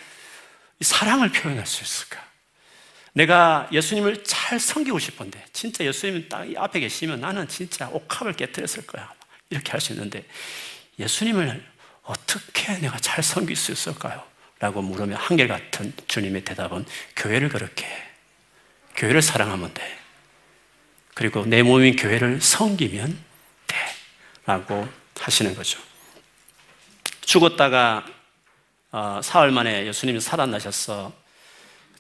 사랑을 0.81 1.33
표현할 1.33 1.67
수 1.67 1.83
있을까? 1.83 2.25
내가 3.15 3.69
예수님을 3.73 4.25
잘 4.25 4.61
섬기고 4.61 4.99
싶은데 4.99 5.43
진짜 5.53 5.85
예수님 5.85 6.29
딱 6.29 6.47
앞에 6.55 6.81
계시면 6.81 7.21
나는 7.21 7.49
진짜 7.49 7.89
옥합을 7.89 8.35
깨뜨렸을 8.35 8.87
거야. 8.87 9.11
이렇게 9.49 9.71
할 9.73 9.81
수 9.81 9.93
있는데 9.93 10.27
예수님을 10.99 11.65
어떻게 12.03 12.77
내가 12.79 12.99
잘 12.99 13.25
섬길 13.25 13.57
수 13.57 13.73
있을까요? 13.73 14.23
라고 14.59 14.81
물으면 14.83 15.17
한결같은 15.17 15.93
주님의 16.07 16.45
대답은 16.45 16.87
교회를 17.15 17.49
그렇게 17.49 17.87
해. 17.87 18.07
교회를 18.97 19.21
사랑하면 19.21 19.75
돼. 19.75 19.99
그리고 21.15 21.45
내 21.45 21.63
몸인 21.63 21.97
교회를 21.97 22.41
섬기면 22.41 23.19
돼. 23.67 23.77
라고 24.47 24.89
하시는 25.19 25.55
거죠. 25.55 25.81
죽었다가 27.21 28.07
어, 28.93 29.21
사흘 29.23 29.51
만에 29.51 29.87
예수님이 29.87 30.21
살아나셔서 30.21 31.13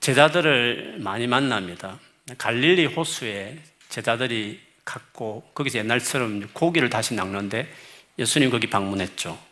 제자들을 0.00 0.96
많이 1.00 1.26
만납니다. 1.26 1.98
갈릴리 2.38 2.86
호수에 2.86 3.58
제자들이 3.88 4.60
갔고 4.84 5.50
거기서 5.54 5.78
옛날처럼 5.78 6.48
고기를 6.52 6.88
다시 6.88 7.14
낚는데 7.14 7.70
예수님 8.18 8.50
거기 8.50 8.68
방문했죠. 8.68 9.45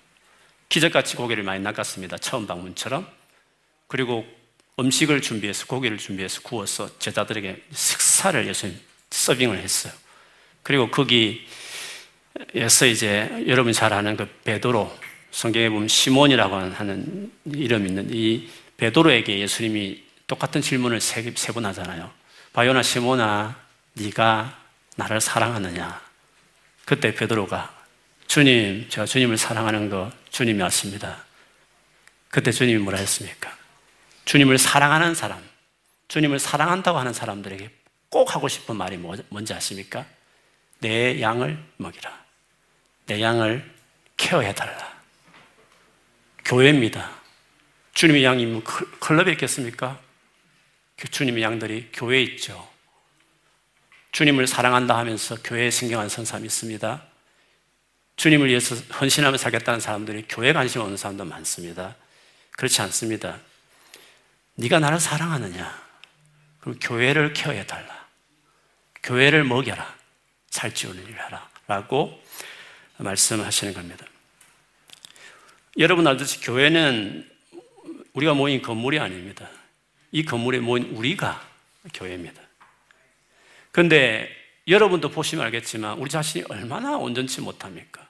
기적같이 0.75 1.15
고기를 1.15 1.45
많이 1.45 1.63
낚았습니다. 1.63 2.19
처음 2.19 2.49
방문처럼. 2.49 3.07
그리고 3.87 4.27
음식을 4.81 5.23
준비해서 5.23 5.67
고기를 5.67 5.99
준비해서 5.99 6.41
구워서 6.43 6.99
제자들에게 6.99 7.63
식사를 7.73 8.45
예수님 8.45 8.77
서빙을 9.09 9.59
했어요. 9.59 9.93
그리고 10.65 10.91
거기에서 10.91 11.47
이제 12.91 13.45
여러분 13.47 13.73
잘 13.73 13.93
아는 13.93 14.17
그 14.17 14.27
베드로 14.43 14.93
성경에 15.31 15.69
보면 15.69 15.87
시몬이라고 15.87 16.57
하는 16.57 17.31
이름 17.45 17.87
있는 17.87 18.09
이 18.13 18.49
베드로에게 18.77 19.39
예수님이 19.39 20.03
똑같은 20.27 20.61
질문을 20.61 21.01
세 21.01 21.23
번 21.53 21.67
하잖아요. 21.67 22.11
바요나 22.53 22.83
시몬아, 22.83 23.55
네가 23.93 24.61
나를 24.97 25.21
사랑하느냐? 25.21 26.03
그때 26.85 27.15
베드로가 27.15 27.73
주님, 28.27 28.89
제가 28.89 29.07
주님을 29.07 29.39
사랑하는 29.39 29.89
거 29.89 30.11
주님이 30.35 30.65
아십니다. 30.65 31.25
그때 32.29 32.51
주님이 32.51 32.79
뭐라 32.81 32.99
했습니까? 32.99 33.57
주님을 34.25 34.59
사랑하는 34.59 35.15
사람, 35.15 35.41
주님을 36.09 36.41
사랑한다고 36.41 36.99
하는 36.99 37.13
사람들에게 37.13 37.71
꼭 38.09 38.35
하고 38.35 38.49
싶은 38.49 38.75
말이 38.75 38.97
뭐, 38.97 39.15
뭔지 39.29 39.55
아십니까? 39.55 40.05
내 40.81 41.21
양을 41.21 41.57
먹이라. 41.77 42.25
내 43.07 43.23
양을 43.23 43.75
케어해달라. 44.17 45.01
교회입니다. 46.45 47.13
주님의 47.93 48.25
양이 48.25 48.61
클럽에 48.99 49.31
있겠습니까? 49.35 50.01
그 50.97 51.09
주님의 51.09 51.45
양들이 51.45 51.91
교회에 51.93 52.23
있죠. 52.23 52.69
주님을 54.11 54.49
사랑한다 54.49 54.99
하면서 54.99 55.37
교회에 55.45 55.71
신경안 55.71 56.09
선 56.09 56.25
사람이 56.25 56.47
있습니다. 56.47 57.14
주님을 58.17 58.49
위해서 58.49 58.75
헌신하며 58.77 59.37
살겠다는 59.37 59.81
사람들이 59.81 60.27
교회 60.29 60.53
관심 60.53 60.81
없는 60.81 60.97
사람도 60.97 61.25
많습니다. 61.25 61.97
그렇지 62.53 62.81
않습니다. 62.83 63.41
네가 64.55 64.79
나를 64.79 65.01
사랑하느냐? 65.01 65.83
그럼 66.61 66.79
교회를 66.81 67.33
케어해 67.33 67.67
달라. 67.67 68.07
교회를 69.03 69.45
먹여라. 69.45 69.95
살찌우는 70.51 71.05
일을 71.05 71.21
하라. 71.21 71.49
라고 71.67 72.23
말씀하시는 72.99 73.75
겁니다. 73.75 74.07
여러분 75.79 76.07
알듯이 76.07 76.41
교회는 76.41 77.29
우리가 78.13 78.35
모인 78.35 78.63
건물이 78.63 79.01
아닙니다. 79.01 79.49
이 80.13 80.25
건물에 80.25 80.61
모인 80.61 80.85
우리가 80.95 81.45
교회입니다. 81.93 82.41
그런데 83.73 84.31
여러분도 84.69 85.11
보시면 85.11 85.45
알겠지만 85.47 85.99
우리 85.99 86.09
자신이 86.09 86.45
얼마나 86.49 86.97
온전치 86.97 87.41
못합니까? 87.41 88.04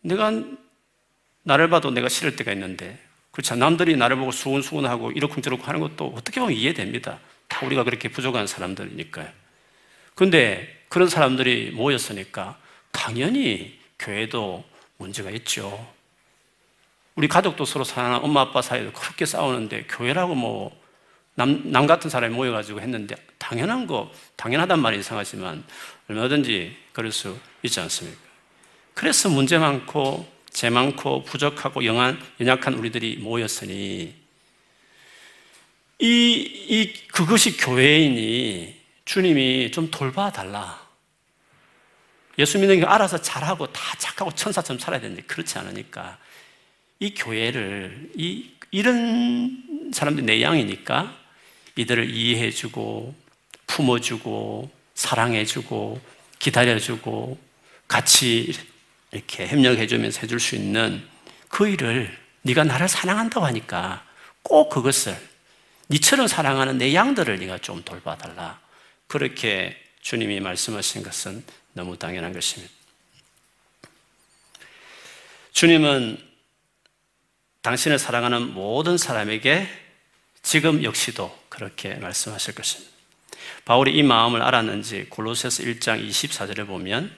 내가 0.00 0.32
나를 1.42 1.68
봐도 1.68 1.90
내가 1.90 2.08
싫을 2.08 2.36
때가 2.36 2.52
있는데 2.52 2.98
그렇죠. 3.30 3.54
남들이 3.54 3.96
나를 3.96 4.16
보고 4.16 4.32
수근수근하고 4.32 5.12
이러쿵저러쿵 5.12 5.66
하는 5.66 5.80
것도 5.80 6.12
어떻게 6.16 6.40
보면 6.40 6.54
이해됩니다. 6.54 7.20
다 7.46 7.64
우리가 7.64 7.84
그렇게 7.84 8.08
부족한 8.08 8.46
사람들이니까요. 8.46 9.28
그런데 10.14 10.84
그런 10.88 11.08
사람들이 11.08 11.70
모였으니까 11.70 12.58
당연히 12.90 13.78
교회도 13.98 14.64
문제가 14.96 15.30
있죠. 15.30 15.86
우리 17.14 17.28
가족도 17.28 17.64
서로 17.64 17.84
사랑하는 17.84 18.24
엄마 18.24 18.42
아빠 18.42 18.62
사이도 18.62 18.92
그렇게 18.92 19.24
싸우는데 19.26 19.84
교회라고 19.88 20.34
뭐 20.34 20.78
남, 21.34 21.70
남 21.70 21.86
같은 21.86 22.10
사람이 22.10 22.34
모여가지고 22.34 22.80
했는데 22.80 23.14
당연한 23.38 23.86
거, 23.86 24.10
당연하단 24.36 24.80
말이 24.80 24.98
이상하지만 24.98 25.62
얼마든지 26.08 26.76
그럴 26.92 27.12
수 27.12 27.38
있지 27.62 27.78
않습니까? 27.78 28.27
그래서 28.98 29.28
문제 29.28 29.58
많고, 29.58 30.28
죄 30.50 30.70
많고, 30.70 31.22
부족하고, 31.22 31.84
영한, 31.84 32.20
연약한 32.40 32.74
우리들이 32.74 33.18
모였으니, 33.18 34.12
이, 36.00 36.04
이, 36.04 36.92
그것이 37.06 37.56
교회이니 37.56 38.74
주님이 39.04 39.70
좀 39.70 39.88
돌봐달라. 39.92 40.84
예수 42.40 42.58
믿는 42.58 42.80
게 42.80 42.86
알아서 42.86 43.22
잘하고 43.22 43.72
다 43.72 43.80
착하고 43.98 44.32
천사처럼 44.32 44.80
살아야 44.80 45.00
되는데 45.00 45.22
그렇지 45.22 45.56
않으니까 45.58 46.18
이 46.98 47.14
교회를, 47.14 48.10
이, 48.16 48.50
이런 48.72 49.92
사람들이 49.94 50.26
내 50.26 50.42
양이니까 50.42 51.16
이들을 51.76 52.10
이해해주고 52.10 53.14
품어주고 53.68 54.72
사랑해주고 54.94 56.00
기다려주고 56.40 57.38
같이 57.86 58.52
이렇게 59.12 59.46
협력해주면서 59.46 60.20
해줄 60.20 60.40
수 60.40 60.54
있는 60.54 61.06
그 61.48 61.68
일을 61.68 62.16
네가 62.42 62.64
나를 62.64 62.88
사랑한다고 62.88 63.46
하니까 63.46 64.04
꼭 64.42 64.68
그것을 64.68 65.16
니처럼 65.90 66.26
사랑하는 66.26 66.78
내 66.78 66.94
양들을 66.94 67.38
네가 67.38 67.58
좀 67.58 67.82
돌봐달라. 67.82 68.60
그렇게 69.06 69.76
주님이 70.02 70.40
말씀하신 70.40 71.02
것은 71.02 71.44
너무 71.72 71.96
당연한 71.96 72.32
것입니다. 72.32 72.72
주님은 75.52 76.22
당신을 77.62 77.98
사랑하는 77.98 78.54
모든 78.54 78.96
사람에게 78.96 79.68
지금 80.42 80.84
역시도 80.84 81.36
그렇게 81.48 81.94
말씀하실 81.94 82.54
것입니다. 82.54 82.92
바울이 83.64 83.96
이 83.96 84.02
마음을 84.02 84.40
알았는지 84.42 85.06
골로새서 85.10 85.64
1장 85.64 86.06
24절에 86.08 86.66
보면 86.66 87.14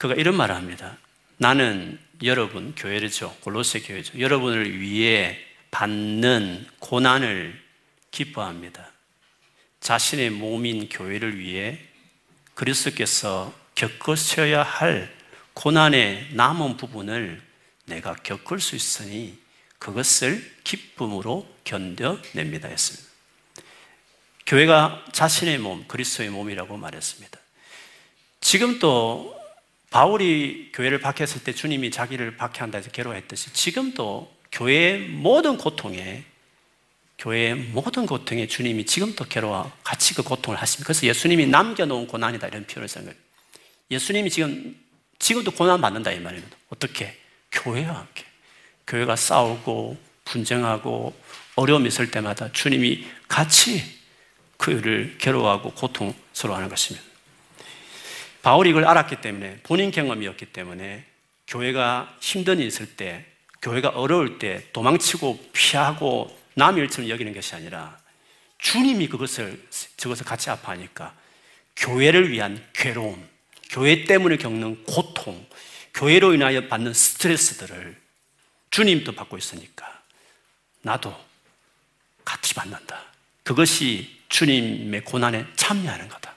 그가 0.00 0.14
이런 0.14 0.34
말을 0.34 0.54
합니다. 0.54 0.96
나는 1.36 1.98
여러분 2.22 2.74
교회죠. 2.74 3.36
골로새 3.40 3.80
교회죠. 3.80 4.18
여러분을 4.18 4.80
위해 4.80 5.38
받는 5.70 6.66
고난을 6.78 7.62
기뻐합니다. 8.10 8.92
자신의 9.80 10.30
몸인 10.30 10.88
교회를 10.88 11.38
위해 11.38 11.78
그리스도께서 12.54 13.54
겪으셔야 13.74 14.62
할 14.62 15.14
고난의 15.52 16.30
남은 16.32 16.78
부분을 16.78 17.42
내가 17.84 18.14
겪을 18.14 18.58
수 18.58 18.76
있으니 18.76 19.38
그것을 19.78 20.50
기쁨으로 20.64 21.46
견뎌냅니다 21.64 22.68
했습니다. 22.68 23.06
교회가 24.46 25.04
자신의 25.12 25.58
몸, 25.58 25.86
그리스도의 25.86 26.30
몸이라고 26.30 26.78
말했습니다. 26.78 27.38
지금 28.40 28.78
또 28.78 29.39
바울이 29.90 30.70
교회를 30.72 31.00
박해했을 31.00 31.42
때 31.42 31.52
주님이 31.52 31.90
자기를 31.90 32.36
박해한다 32.36 32.78
해서 32.78 32.90
괴로워했듯이 32.90 33.52
지금도 33.52 34.32
교회의 34.52 35.00
모든 35.08 35.56
고통에 35.58 36.24
교회의 37.18 37.54
모든 37.54 38.06
고통에 38.06 38.46
주님이 38.46 38.86
지금도 38.86 39.26
괴로워 39.26 39.70
같이 39.84 40.14
그 40.14 40.22
고통을 40.22 40.58
하십니다. 40.58 40.86
그래서 40.86 41.06
예수님이 41.06 41.46
남겨놓은 41.48 42.06
고난이다 42.06 42.48
이런 42.48 42.66
표현을 42.66 42.88
쓴 42.88 43.04
거예요. 43.04 43.16
예수님이 43.90 44.30
지금 44.30 44.74
지금도 45.18 45.50
고난 45.50 45.80
받는다 45.80 46.12
이 46.12 46.20
말입니다. 46.20 46.56
어떻게? 46.70 47.18
교회와 47.52 47.94
함께. 47.94 48.24
교회가 48.86 49.16
싸우고 49.16 49.98
분쟁하고 50.24 51.14
어려움이 51.56 51.88
있을 51.88 52.10
때마다 52.10 52.50
주님이 52.52 53.06
같이 53.28 53.82
그를 54.56 55.16
괴로워하고 55.18 55.72
고통스러워하는 55.72 56.70
것입니다. 56.70 57.09
바울이 58.42 58.70
이걸 58.70 58.84
알았기 58.84 59.20
때문에 59.20 59.58
본인 59.62 59.90
경험이었기 59.90 60.46
때문에 60.46 61.04
교회가 61.46 62.16
힘든 62.20 62.58
일이 62.58 62.68
있을 62.68 62.96
때 62.96 63.26
교회가 63.62 63.90
어려울 63.90 64.38
때 64.38 64.66
도망치고 64.72 65.50
피하고 65.52 66.36
남의 66.54 66.84
일처럼 66.84 67.10
여기는 67.10 67.34
것이 67.34 67.54
아니라 67.54 67.98
주님이 68.58 69.08
그것을 69.08 69.62
저것을 69.96 70.24
같이 70.24 70.50
아파하니까 70.50 71.14
교회를 71.76 72.30
위한 72.30 72.64
괴로움, 72.72 73.26
교회 73.70 74.04
때문에 74.04 74.36
겪는 74.36 74.84
고통, 74.84 75.46
교회로 75.94 76.34
인하여 76.34 76.68
받는 76.68 76.92
스트레스들을 76.92 78.00
주님도 78.70 79.12
받고 79.12 79.36
있으니까 79.38 80.00
나도 80.82 81.14
같이 82.24 82.54
받는다. 82.54 83.02
그것이 83.42 84.20
주님의 84.28 85.04
고난에 85.04 85.46
참여하는 85.56 86.08
거다. 86.08 86.34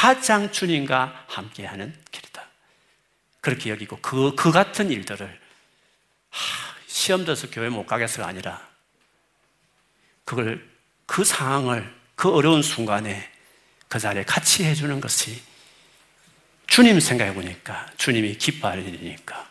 가장 0.00 0.50
주님과 0.50 1.26
함께하는 1.28 1.94
길이다. 2.10 2.42
그렇게 3.42 3.68
여기고 3.68 3.98
그, 4.00 4.34
그 4.34 4.50
같은 4.50 4.90
일들을 4.90 5.40
하, 6.30 6.74
시험 6.86 7.26
들어서 7.26 7.50
교회 7.50 7.68
못 7.68 7.84
가겠어가 7.84 8.26
아니라 8.26 8.66
그걸 10.24 10.66
그 11.04 11.22
상황을 11.22 11.94
그 12.14 12.32
어려운 12.32 12.62
순간에 12.62 13.30
그 13.88 13.98
자리에 13.98 14.24
같이 14.24 14.64
해주는 14.64 15.02
것이 15.02 15.42
주님 16.66 16.98
생각해 16.98 17.34
보니까 17.34 17.86
주님이 17.98 18.38
기뻐할 18.38 18.78
일이니까 18.78 19.50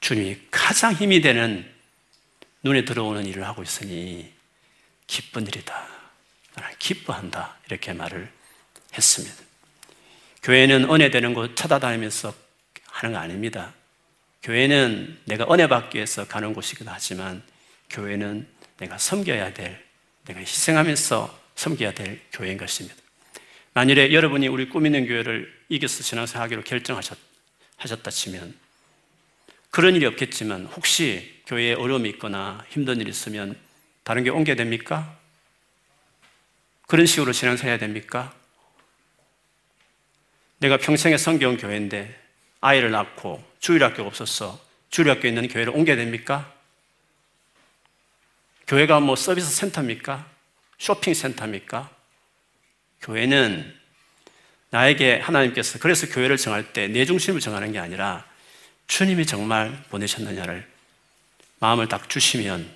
주님이 0.00 0.40
가장 0.50 0.92
힘이 0.92 1.20
되는 1.20 1.72
눈에 2.64 2.84
들어오는 2.84 3.24
일을 3.26 3.46
하고 3.46 3.62
있으니 3.62 4.34
기쁜 5.06 5.46
일이다. 5.46 5.86
나는 6.56 6.76
기뻐한다. 6.80 7.58
이렇게 7.66 7.92
말을 7.92 8.28
했습니다. 8.92 9.51
교회는 10.42 10.92
은혜 10.92 11.10
되는 11.10 11.34
곳 11.34 11.54
찾아다니면서 11.54 12.34
하는 12.86 13.14
거 13.14 13.20
아닙니다. 13.20 13.72
교회는 14.42 15.20
내가 15.24 15.46
은혜 15.52 15.68
받기 15.68 15.96
위해서 15.96 16.26
가는 16.26 16.52
곳이기도 16.52 16.90
하지만 16.90 17.42
교회는 17.90 18.46
내가 18.78 18.98
섬겨야 18.98 19.54
될, 19.54 19.84
내가 20.24 20.40
희생하면서 20.40 21.40
섬겨야 21.54 21.94
될 21.94 22.20
교회인 22.32 22.58
것입니다. 22.58 22.96
만일에 23.74 24.12
여러분이 24.12 24.48
우리 24.48 24.68
꾸미는 24.68 25.06
교회를 25.06 25.52
이겨서 25.68 26.02
신앙생활 26.02 26.44
하기로 26.44 26.62
결정하셨다 26.64 28.10
치면 28.10 28.54
그런 29.70 29.94
일이 29.94 30.04
없겠지만 30.06 30.66
혹시 30.66 31.40
교회에 31.46 31.74
어려움이 31.74 32.08
있거나 32.10 32.64
힘든 32.68 33.00
일이 33.00 33.10
있으면 33.10 33.56
다른 34.02 34.24
게 34.24 34.30
옮겨야 34.30 34.56
됩니까? 34.56 35.16
그런 36.88 37.06
식으로 37.06 37.32
신앙생활 37.32 37.70
해야 37.70 37.78
됩니까? 37.78 38.34
내가 40.62 40.76
평생에 40.76 41.16
성경 41.16 41.56
교회인데 41.56 42.16
아이를 42.60 42.92
낳고 42.92 43.42
주일학교가 43.58 44.06
없었어. 44.06 44.60
주일학교에 44.90 45.30
있는 45.30 45.48
교회를 45.48 45.74
옮겨야 45.74 45.96
됩니까? 45.96 46.52
교회가 48.68 49.00
뭐 49.00 49.16
서비스 49.16 49.50
센터입니까? 49.50 50.24
쇼핑 50.78 51.14
센터입니까? 51.14 51.90
교회는 53.00 53.74
나에게 54.70 55.18
하나님께서 55.18 55.80
그래서 55.80 56.06
교회를 56.06 56.36
정할 56.36 56.72
때 56.72 56.86
내 56.86 57.06
중심을 57.06 57.40
정하는 57.40 57.72
게 57.72 57.80
아니라 57.80 58.24
주님이 58.86 59.26
정말 59.26 59.82
보내셨느냐를 59.90 60.64
마음을 61.58 61.88
딱 61.88 62.08
주시면 62.08 62.70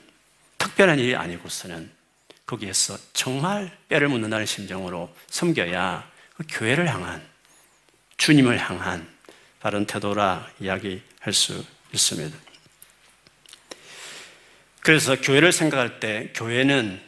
특별한 0.59 0.99
일이 0.99 1.15
아니고서는 1.15 1.89
거기에서 2.47 2.99
정말 3.13 3.71
뼈를 3.89 4.09
묻는다는 4.09 4.45
심정으로 4.45 5.15
섬겨야 5.29 6.11
그 6.37 6.45
교회를 6.49 6.93
향한 6.93 7.36
주님을 8.17 8.59
향한 8.59 9.07
바른 9.61 9.87
태도라 9.87 10.51
이야기할 10.61 11.33
수 11.33 11.65
있습니다. 11.93 12.37
그래서 14.81 15.21
교회를 15.21 15.53
생각할 15.53 15.99
때 15.99 16.33
교회는 16.35 17.01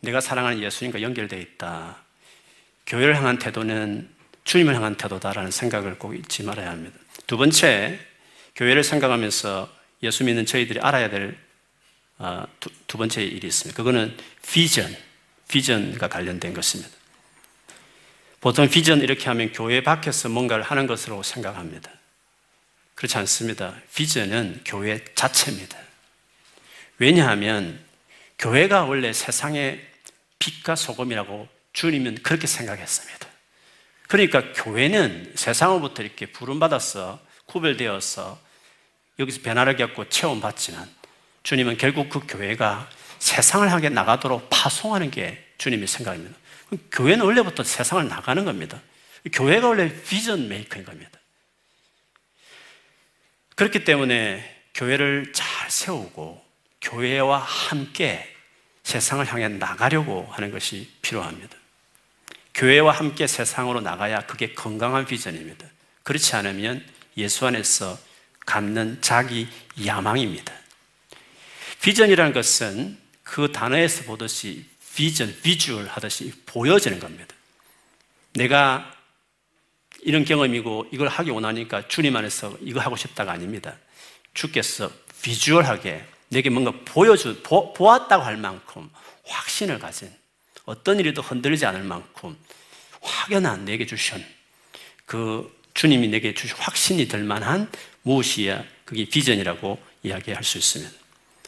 내가 0.00 0.20
사랑하는 0.20 0.60
예수님과 0.62 1.02
연결되어 1.02 1.38
있다. 1.38 1.96
교회를 2.86 3.16
향한 3.16 3.38
태도는 3.38 4.08
주님을 4.44 4.74
향한 4.74 4.96
태도다라는 4.96 5.50
생각을 5.50 5.98
꼭 5.98 6.14
잊지 6.14 6.42
말아야 6.42 6.70
합니다. 6.70 6.98
두 7.26 7.36
번째, 7.36 7.98
교회를 8.56 8.84
생각하면서 8.84 9.72
예수 10.02 10.24
믿는 10.24 10.46
저희들이 10.46 10.80
알아야 10.80 11.08
될 11.08 11.38
어, 12.18 12.44
두, 12.58 12.68
두 12.86 12.98
번째 12.98 13.24
일이 13.24 13.46
있습니다. 13.46 13.76
그거는 13.76 14.14
비전, 14.46 14.94
비전과 15.48 16.08
관련된 16.08 16.52
것입니다. 16.52 16.99
보통 18.40 18.68
비전 18.68 19.00
이렇게 19.02 19.26
하면 19.26 19.52
교회 19.52 19.82
밖에서 19.82 20.28
뭔가를 20.28 20.64
하는 20.64 20.86
것으로 20.86 21.22
생각합니다. 21.22 21.90
그렇지 22.94 23.18
않습니다. 23.18 23.74
비전은 23.94 24.62
교회 24.64 25.04
자체입니다. 25.14 25.78
왜냐하면 26.98 27.82
교회가 28.38 28.84
원래 28.84 29.12
세상의 29.12 29.86
빛과 30.38 30.74
소금이라고 30.74 31.48
주님은 31.72 32.22
그렇게 32.22 32.46
생각했습니다. 32.46 33.26
그러니까 34.08 34.52
교회는 34.54 35.32
세상으로부터 35.36 36.02
이렇게 36.02 36.26
부름받아서 36.26 37.20
구별되어서 37.46 38.40
여기서 39.18 39.40
변화를 39.42 39.76
겪고 39.76 40.08
체험받지만 40.08 40.88
주님은 41.42 41.76
결국 41.76 42.08
그 42.08 42.20
교회가 42.26 42.88
세상을 43.18 43.70
향해 43.70 43.88
나가도록 43.90 44.48
파송하는 44.50 45.10
게 45.10 45.44
주님의 45.58 45.86
생각입니다. 45.86 46.39
교회는 46.92 47.24
원래부터 47.24 47.64
세상을 47.64 48.06
나가는 48.08 48.44
겁니다. 48.44 48.80
교회가 49.32 49.68
원래 49.68 50.02
비전 50.02 50.48
메이커인 50.48 50.84
겁니다. 50.84 51.18
그렇기 53.56 53.84
때문에 53.84 54.62
교회를 54.74 55.32
잘 55.34 55.70
세우고 55.70 56.42
교회와 56.80 57.38
함께 57.38 58.34
세상을 58.82 59.24
향해 59.26 59.48
나가려고 59.48 60.26
하는 60.30 60.50
것이 60.50 60.90
필요합니다. 61.02 61.56
교회와 62.54 62.92
함께 62.92 63.26
세상으로 63.26 63.80
나가야 63.80 64.26
그게 64.26 64.54
건강한 64.54 65.04
비전입니다. 65.04 65.66
그렇지 66.02 66.34
않으면 66.36 66.84
예수 67.16 67.46
안에서 67.46 67.98
갖는 68.46 69.00
자기 69.00 69.48
야망입니다. 69.84 70.52
비전이라는 71.82 72.32
것은 72.32 72.98
그 73.22 73.52
단어에서 73.52 74.04
보듯이 74.04 74.69
비전, 75.00 75.34
비주얼 75.40 75.86
하듯이 75.86 76.30
보여지는 76.44 77.00
겁니다. 77.00 77.34
내가 78.34 78.94
이런 80.02 80.26
경험이고 80.26 80.88
이걸 80.92 81.08
하기 81.08 81.30
원하니까 81.30 81.88
주님 81.88 82.16
안에서 82.16 82.54
이거 82.60 82.80
하고 82.80 82.96
싶다가 82.96 83.32
아닙니다. 83.32 83.78
주께서 84.34 84.92
비주얼하게 85.22 86.04
내게 86.28 86.50
뭔가 86.50 86.74
보여주, 86.84 87.40
보, 87.42 87.72
보았다고 87.72 88.22
할 88.22 88.36
만큼 88.36 88.90
확신을 89.24 89.78
가진 89.78 90.12
어떤 90.66 91.00
일에도 91.00 91.22
흔들리지 91.22 91.64
않을 91.64 91.82
만큼 91.82 92.36
확연한 93.00 93.64
내게 93.64 93.86
주신 93.86 94.22
그 95.06 95.50
주님이 95.72 96.08
내게 96.08 96.34
주신 96.34 96.54
확신이 96.58 97.08
들 97.08 97.24
만한 97.24 97.72
무엇이야 98.02 98.62
그게 98.84 99.06
비전이라고 99.06 99.82
이야기할 100.02 100.44
수 100.44 100.58
있습니다. 100.58 100.92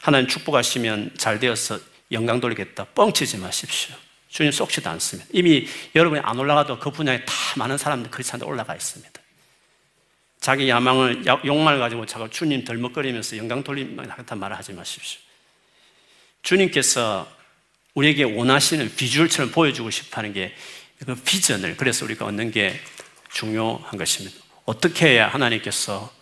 하나님 0.00 0.26
축복하시면 0.26 1.16
잘 1.18 1.38
되어서 1.38 1.91
영광 2.12 2.40
돌리겠다. 2.40 2.84
뻥치지 2.94 3.38
마십시오. 3.38 3.94
주님 4.28 4.52
쏙지도 4.52 4.88
않습니다. 4.90 5.28
이미 5.32 5.66
여러분이 5.94 6.22
안 6.24 6.38
올라가도 6.38 6.78
그 6.78 6.90
분야에 6.90 7.24
다 7.24 7.34
많은 7.56 7.76
사람들 7.76 8.10
크리스찬들 8.10 8.46
올라가 8.46 8.74
있습니다. 8.74 9.12
자기 10.40 10.68
야망을, 10.68 11.24
욕망을 11.44 11.78
가지고 11.78 12.06
자꾸 12.06 12.28
주님 12.30 12.64
덜먹거리면서 12.64 13.36
영광 13.36 13.62
돌리면 13.62 14.10
하겠다 14.10 14.34
말을 14.34 14.56
하지 14.56 14.72
마십시오. 14.72 15.20
주님께서 16.42 17.30
우리에게 17.94 18.24
원하시는 18.24 18.94
비주얼처럼 18.96 19.52
보여주고 19.52 19.90
싶어 19.90 20.18
하는 20.18 20.32
게 20.32 20.54
그 21.04 21.14
비전을 21.16 21.76
그래서 21.76 22.04
우리가 22.04 22.26
얻는 22.26 22.50
게 22.50 22.80
중요한 23.32 23.98
것입니다. 23.98 24.38
어떻게 24.64 25.08
해야 25.08 25.28
하나님께서 25.28 26.12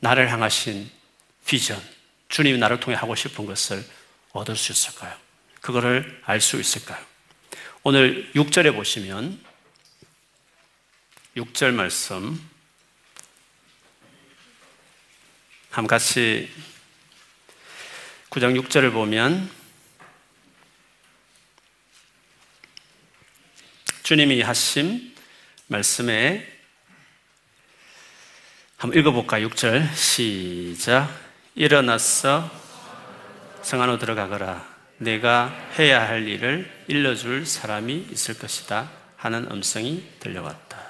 나를 0.00 0.30
향하신 0.30 0.90
비전, 1.46 1.80
주님이 2.28 2.58
나를 2.58 2.80
통해 2.80 2.96
하고 2.96 3.14
싶은 3.14 3.46
것을 3.46 3.84
얻을 4.32 4.56
수 4.56 4.72
있을까요? 4.72 5.14
그거를 5.66 6.22
알 6.24 6.40
수 6.40 6.60
있을까요? 6.60 7.04
오늘 7.82 8.30
6절에 8.34 8.72
보시면 8.72 9.44
6절 11.36 11.74
말씀 11.74 12.40
함 15.70 15.88
같이 15.88 16.48
9장 18.30 18.56
6절을 18.62 18.92
보면 18.92 19.50
주님이 24.04 24.42
하심 24.42 25.16
말씀에 25.66 26.46
한번 28.76 29.00
읽어볼까요? 29.00 29.48
6절 29.48 29.92
시작 29.96 31.12
일어났어 31.56 32.48
성 33.62 33.82
안으로 33.82 33.98
들어가거라 33.98 34.75
내가 34.98 35.48
해야 35.78 36.08
할 36.08 36.26
일을 36.26 36.70
일러줄 36.88 37.46
사람이 37.46 38.08
있을 38.10 38.38
것이다 38.38 38.90
하는 39.16 39.50
음성이 39.50 40.04
들려왔다. 40.20 40.86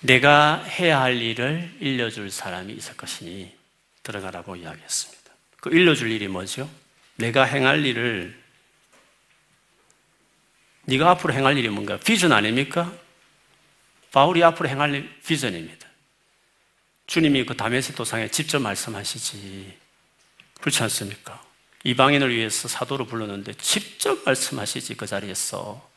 내가 0.00 0.62
해야 0.62 1.00
할 1.00 1.20
일을 1.20 1.76
일러줄 1.80 2.30
사람이 2.30 2.72
있을 2.74 2.96
것이니 2.96 3.54
들어가라고 4.02 4.56
이야기했습니다. 4.56 5.32
그 5.60 5.70
일러줄 5.70 6.10
일이 6.10 6.28
뭐죠? 6.28 6.70
내가 7.16 7.44
행할 7.44 7.84
일을 7.84 8.44
네가 10.86 11.10
앞으로 11.12 11.32
행할 11.32 11.56
일이 11.56 11.68
뭔가? 11.70 11.96
비전 11.96 12.32
아닙니까? 12.32 12.92
바울이 14.12 14.44
앞으로 14.44 14.68
행할 14.68 14.94
일 14.94 15.20
비전입니다. 15.26 15.88
주님이 17.06 17.46
그 17.46 17.56
다메섹 17.56 17.96
도상에 17.96 18.28
직접 18.28 18.60
말씀하시지. 18.60 19.83
그렇지 20.64 20.82
않습니까? 20.84 21.44
이방인을 21.84 22.34
위해서 22.34 22.68
사도를 22.68 23.04
불렀는데 23.06 23.52
직접 23.58 24.24
말씀하시지 24.24 24.94
그 24.94 25.06
자리에서 25.06 25.90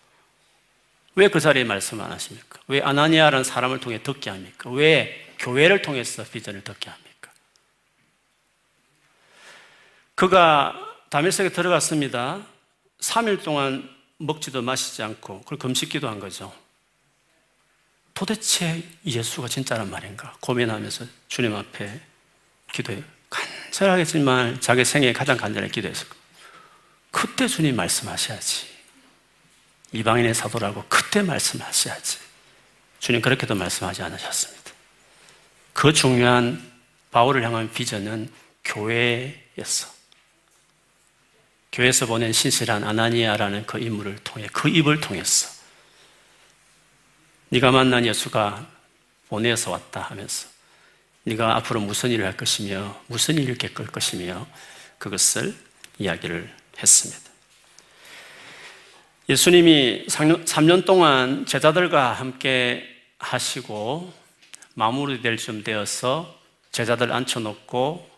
왜 1.15 1.29
그 1.29 1.39
자리에 1.39 1.63
말씀 1.63 2.01
안 2.01 2.11
하십니까? 2.11 2.59
왜 2.67 2.81
아나니아라는 2.81 3.45
사람을 3.45 3.79
통해 3.79 4.03
듣게 4.03 4.29
합니까? 4.29 4.69
왜 4.69 5.33
교회를 5.39 5.81
통해서 5.81 6.21
비전을 6.25 6.65
듣게 6.65 6.89
합니까? 6.89 7.31
그가 10.15 10.75
다메섹에 11.11 11.49
들어갔습니다. 11.49 12.45
3일 12.99 13.43
동안 13.43 13.89
먹지도 14.17 14.61
마시지 14.61 15.01
않고 15.01 15.43
그걸 15.43 15.59
금식기도 15.59 16.09
한 16.09 16.19
거죠. 16.19 16.53
도대체 18.13 18.83
예수가 19.05 19.47
진짜란 19.47 19.89
말인가 19.89 20.35
고민하면서 20.41 21.05
주님 21.29 21.55
앞에 21.55 22.01
기도해요. 22.73 23.16
간절하겠지만 23.67 24.61
자기 24.61 24.85
생애 24.85 25.13
가장 25.13 25.37
간절히 25.37 25.69
기도했을 25.69 26.07
거예요. 26.07 26.23
그때 27.11 27.47
주님 27.47 27.75
말씀하셔야지. 27.75 28.67
이방인의 29.91 30.33
사도라고 30.33 30.85
그때 30.89 31.21
말씀하셔야지. 31.21 32.19
주님 32.99 33.21
그렇게도 33.21 33.55
말씀하지 33.55 34.03
않으셨습니다. 34.03 34.71
그 35.73 35.93
중요한 35.93 36.71
바울을 37.11 37.43
향한 37.43 37.71
비전은 37.71 38.31
교회였어. 38.63 39.95
교회에서 41.71 42.05
보낸 42.07 42.33
신실한 42.33 42.83
아나니아라는 42.83 43.65
그 43.65 43.79
인물을 43.79 44.17
통해 44.23 44.47
그 44.51 44.67
입을 44.67 44.99
통했어. 44.99 45.49
네가 47.49 47.71
만난 47.71 48.05
예수가 48.05 48.67
보내서 49.29 49.71
왔다 49.71 50.01
하면서 50.01 50.47
네가 51.27 51.57
앞으로 51.57 51.81
무슨 51.81 52.09
일을 52.11 52.25
할 52.25 52.37
것이며 52.37 52.97
무슨 53.07 53.35
일을 53.35 53.57
겪을 53.57 53.87
것이며 53.87 54.47
그것을 54.97 55.53
이야기를 55.99 56.49
했습니다. 56.77 57.21
예수님이 59.27 60.05
3년 60.07 60.85
동안 60.85 61.45
제자들과 61.45 62.13
함께 62.13 62.87
하시고 63.19 64.13
마무리될 64.75 65.35
쯤 65.35 65.65
되어서 65.65 66.39
제자들 66.71 67.11
앉혀놓고 67.11 68.09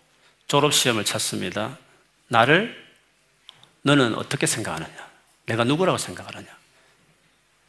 졸업시험을 0.48 1.04
찾습니다. 1.04 1.80
나를 2.28 2.78
너는 3.82 4.14
어떻게 4.16 4.46
생각하느냐? 4.46 5.10
내가 5.48 5.64
누구라고 5.64 5.98
생각하느냐? 5.98 6.48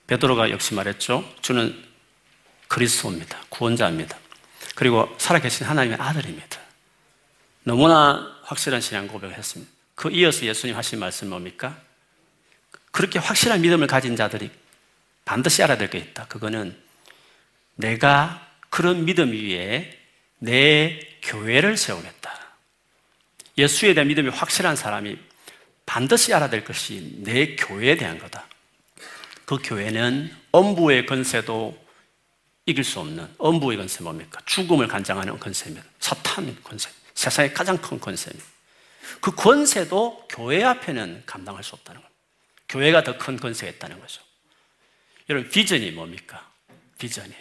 베드로가 0.06 0.50
역시 0.50 0.74
말했죠. 0.74 1.24
주는 1.40 1.82
그리스도입니다. 2.68 3.38
구원자입니다. 3.48 4.18
그리고 4.74 5.14
살아계신 5.18 5.66
하나님의 5.66 5.98
아들입니다. 6.00 6.58
너무나 7.64 8.36
확실한 8.44 8.80
신앙 8.80 9.06
고백을 9.08 9.36
했습니다. 9.36 9.70
그 9.94 10.10
이어서 10.10 10.46
예수님 10.46 10.76
하신 10.76 10.98
말씀 10.98 11.28
뭡니까? 11.28 11.78
그렇게 12.90 13.18
확실한 13.18 13.60
믿음을 13.60 13.86
가진 13.86 14.16
자들이 14.16 14.50
반드시 15.24 15.62
알아야 15.62 15.78
될 15.78 15.90
게 15.90 15.98
있다. 15.98 16.26
그거는 16.26 16.76
내가 17.76 18.46
그런 18.70 19.04
믿음 19.04 19.32
위에 19.32 19.98
내 20.38 21.00
교회를 21.22 21.76
세우겠다. 21.76 22.38
예수에 23.58 23.94
대한 23.94 24.08
믿음이 24.08 24.30
확실한 24.30 24.76
사람이 24.76 25.18
반드시 25.86 26.32
알아야 26.32 26.50
될 26.50 26.64
것이 26.64 27.18
내 27.22 27.56
교회에 27.56 27.96
대한 27.96 28.18
거다. 28.18 28.46
그 29.44 29.58
교회는 29.62 30.34
엄부의 30.52 31.06
건세도 31.06 31.79
이길 32.66 32.84
수 32.84 33.00
없는 33.00 33.28
엄부의 33.38 33.78
건세 33.78 34.02
뭡니까? 34.04 34.40
죽음을 34.46 34.86
간장하는 34.86 35.38
건세입니다. 35.38 35.86
사탄 35.98 36.56
건세. 36.62 36.90
세상의 37.14 37.52
가장 37.54 37.76
큰 37.78 37.98
건세입니다. 37.98 38.46
그 39.20 39.34
권세도 39.34 40.26
교회 40.28 40.62
앞에는 40.62 41.24
감당할 41.26 41.64
수 41.64 41.74
없다는 41.74 42.00
겁니다. 42.00 42.20
교회가 42.68 43.02
더 43.02 43.18
큰 43.18 43.36
권세가 43.36 43.72
있다는 43.72 44.00
거죠. 44.00 44.22
여러분, 45.28 45.50
비전이 45.50 45.90
뭡니까? 45.90 46.48
비전이. 46.98 47.32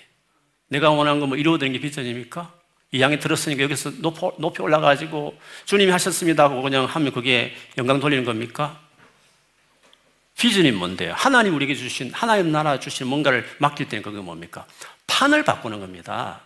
내가 0.68 0.90
원하는 0.92 1.20
거뭐 1.20 1.36
이루어지는 1.36 1.74
게 1.74 1.80
비전입니까? 1.80 2.54
이 2.92 3.02
양이 3.02 3.20
들었으니까 3.20 3.64
여기서 3.64 3.92
높이 4.02 4.62
올라가지고 4.62 5.38
주님이 5.66 5.92
하셨습니다 5.92 6.46
하고 6.46 6.62
그냥 6.64 6.86
하면 6.86 7.12
그게 7.14 7.56
영광 7.78 8.00
돌리는 8.00 8.26
겁니까? 8.26 8.82
비전이 10.40 10.72
뭔데요? 10.72 11.14
하나님 11.18 11.54
우리에게 11.54 11.76
주신, 11.76 12.14
하나님 12.14 12.54
나라 12.54 12.80
주신 12.80 13.08
뭔가를 13.08 13.46
맡길 13.60 13.90
때는 13.90 14.02
그게 14.02 14.20
뭡니까? 14.20 14.66
판을 15.06 15.44
바꾸는 15.44 15.82
겁니다. 15.82 16.40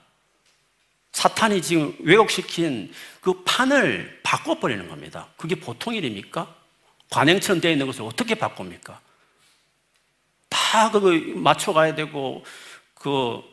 사탄이 1.11 1.61
지금 1.61 1.95
왜곡시킨 1.99 2.91
그 3.21 3.43
판을 3.43 4.21
바꿔버리는 4.23 4.89
겁니다. 4.89 5.27
그게 5.37 5.53
보통 5.53 5.93
일입니까? 5.93 6.55
관행처럼 7.11 7.61
되어 7.61 7.71
있는 7.71 7.85
것을 7.85 8.01
어떻게 8.01 8.33
바꿉니까? 8.33 8.99
다 10.49 10.89
그거 10.89 11.11
맞춰가야 11.39 11.93
되고, 11.93 12.43
그 12.95 13.43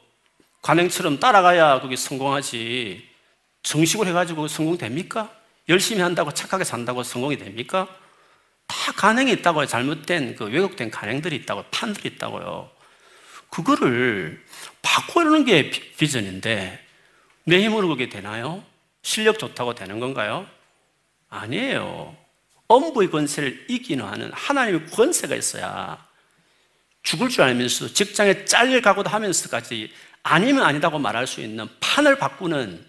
관행처럼 0.63 1.21
따라가야 1.21 1.83
그게 1.83 1.97
성공하지. 1.97 3.07
정식으로 3.63 4.09
해가지고 4.09 4.49
성공됩니까? 4.49 5.31
열심히 5.69 6.01
한다고 6.01 6.33
착하게 6.33 6.65
산다고 6.65 7.03
성공이 7.03 7.37
됩니까? 7.37 7.95
다 8.71 8.93
간행이 8.93 9.33
있다고요. 9.33 9.67
잘못된 9.67 10.37
그 10.37 10.45
왜곡된 10.45 10.93
간행들이 10.93 11.35
있다고 11.37 11.65
판들이 11.73 12.11
있다고요. 12.11 12.71
그거를 13.51 14.45
바꾸는 14.81 15.45
게 15.45 15.71
비전인데 15.71 16.87
내 17.45 17.65
힘으로 17.65 17.89
그게 17.89 18.09
되나요? 18.09 18.63
실력 19.03 19.41
좋다고 19.41 19.75
되는 19.75 19.99
건가요? 19.99 20.47
아니에요. 21.29 22.17
엄부의 22.69 23.11
권세를 23.11 23.67
이기는 23.69 24.05
하는 24.05 24.31
하나님의 24.33 24.87
권세가 24.87 25.35
있어야 25.35 26.07
죽을 27.03 27.29
줄 27.29 27.43
알면서 27.43 27.93
직장에 27.93 28.45
잘려가고도 28.45 29.11
하면서까지 29.11 29.93
아니면 30.23 30.65
아니다고 30.65 31.01
말할 31.01 31.27
수 31.27 31.41
있는 31.41 31.67
판을 31.81 32.19
바꾸는 32.19 32.87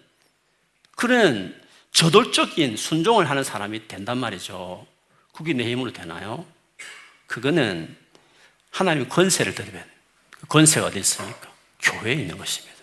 그런 0.94 1.60
저돌적인 1.90 2.76
순종을 2.76 3.28
하는 3.28 3.42
사람이 3.42 3.88
된단 3.88 4.18
말이죠. 4.18 4.86
그게 5.32 5.52
내 5.52 5.64
힘으로 5.70 5.92
되나요? 5.92 6.46
그거는 7.26 7.96
하나님의 8.70 9.08
권세를 9.08 9.54
드리면 9.54 9.84
그 10.30 10.46
권세가 10.46 10.86
어디 10.86 10.98
있습니까? 11.00 11.52
교회에 11.80 12.14
있는 12.14 12.36
것입니다. 12.38 12.76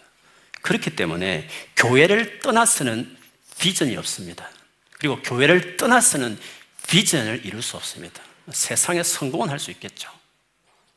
그렇기 0.62 0.96
때문에 0.96 1.48
교회를 1.76 2.40
떠나서는 2.40 3.18
비전이 3.60 3.96
없습니다. 3.98 4.50
그리고 4.98 5.22
교회를 5.22 5.78
떠나서는 5.78 6.40
비전을 6.88 7.46
이룰 7.46 7.62
수 7.62 7.78
없습니다. 7.78 8.22
세상에 8.52 9.04
성공은 9.04 9.50
할 9.50 9.60
수 9.60 9.72
있겠죠. 9.72 10.10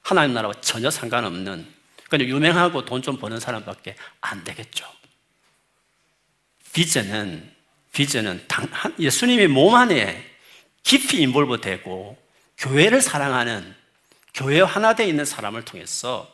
하나님 0.00 0.34
나라와 0.34 0.54
전혀 0.60 0.90
상관없는 0.90 1.66
그냥 2.08 2.28
유명하고 2.28 2.84
돈 2.84 3.02
좀 3.02 3.18
버는 3.18 3.40
사람밖에 3.40 3.96
안 4.20 4.42
되겠죠. 4.44 4.84
비전은 6.72 7.52
비전은 7.92 8.46
예수님의 8.98 9.48
몸 9.48 9.74
안에 9.74 10.31
깊이 10.82 11.22
인볼브 11.22 11.60
되고 11.60 12.16
교회를 12.58 13.00
사랑하는 13.00 13.74
교회 14.34 14.60
하나 14.60 14.94
되어 14.94 15.06
있는 15.06 15.24
사람을 15.24 15.64
통해서 15.64 16.32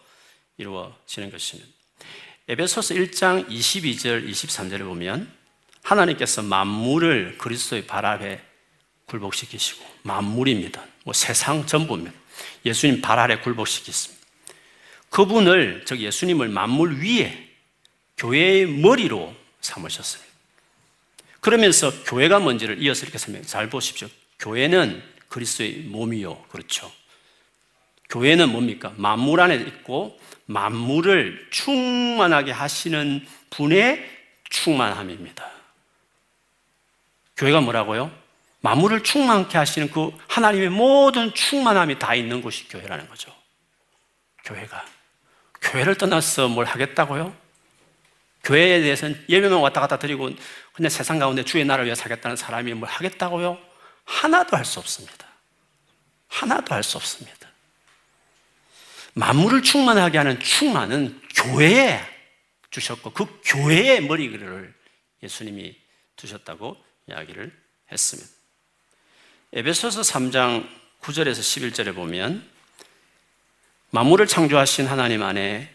이루어지는 0.56 1.30
것입니다. 1.30 1.68
에베소서 2.48 2.94
1장 2.94 3.48
22절 3.48 4.28
23절을 4.28 4.80
보면 4.80 5.30
하나님께서 5.82 6.42
만물을 6.42 7.38
그리스도의 7.38 7.87
발 7.87 8.04
아래 8.06 8.40
굴복시키시고 9.06 9.84
만물입니다. 10.02 10.84
뭐 11.04 11.12
세상 11.14 11.66
전부입니다. 11.66 12.14
예수님 12.64 13.00
발 13.00 13.18
아래 13.18 13.38
굴복시켰습니다. 13.40 14.26
그분을 15.11 15.84
즉 15.87 16.00
예수님을 16.00 16.48
만물 16.48 17.02
위에 17.02 17.48
교회의 18.16 18.66
머리로 18.66 19.34
삼으셨습니다. 19.61 20.28
그러면서 21.40 21.92
교회가 22.04 22.40
뭔지를 22.40 22.82
이어서 22.82 23.04
이렇게 23.04 23.18
설명. 23.18 23.42
잘 23.44 23.70
보십시오. 23.70 24.08
교회는 24.38 25.03
그리스도의 25.29 25.81
몸이요. 25.87 26.44
그렇죠. 26.44 26.90
교회는 28.09 28.51
뭡니까? 28.51 28.92
만물 28.96 29.40
안에 29.40 29.57
있고 29.57 30.18
만물을 30.46 31.48
충만하게 31.51 32.53
하시는 32.53 33.27
분의 33.51 34.09
충만함입니다. 34.48 35.51
교회가 37.37 37.61
뭐라고요? 37.61 38.11
만물을 38.61 39.05
충만케 39.05 39.57
하시는 39.57 39.90
그 39.90 40.11
하나님의 40.27 40.70
모든 40.70 41.33
충만함이 41.33 41.98
다 41.98 42.14
있는 42.14 42.40
곳이 42.40 42.68
교회라는 42.68 43.09
거죠. 43.09 43.33
교회가. 44.44 44.85
교회를 45.61 45.96
떠나서 45.96 46.48
뭘 46.48 46.64
하겠다고요? 46.64 47.37
교회에 48.44 48.81
대해서는 48.81 49.22
예배만 49.29 49.61
왔다 49.61 49.81
갔다 49.81 49.98
드리고 49.98 50.31
그냥 50.72 50.90
세상 50.90 51.18
가운데 51.18 51.44
주의 51.44 51.64
나라를 51.64 51.87
위해 51.87 51.94
살겠다는 51.94 52.37
사람이 52.37 52.72
뭘 52.74 52.90
하겠다고요? 52.90 53.67
하나도 54.09 54.57
할 54.57 54.64
수 54.64 54.79
없습니다. 54.81 55.27
하나도 56.29 56.75
할 56.75 56.83
수 56.83 56.97
없습니다. 56.97 57.49
만물을 59.14 59.62
충만하게 59.62 60.18
하는 60.18 60.40
충만은 60.40 61.21
교회에 61.35 62.01
주셨고 62.71 63.11
그 63.11 63.40
교회의 63.44 64.03
머리를 64.03 64.75
예수님이 65.23 65.77
두셨다고 66.16 66.77
이야기를 67.09 67.53
했습니다. 67.90 68.31
에베소서 69.53 70.03
3장 70.03 70.68
9절에서 71.01 71.40
11절에 71.40 71.94
보면 71.94 72.49
만물을 73.90 74.27
창조하신 74.27 74.87
하나님 74.87 75.23
안에 75.23 75.75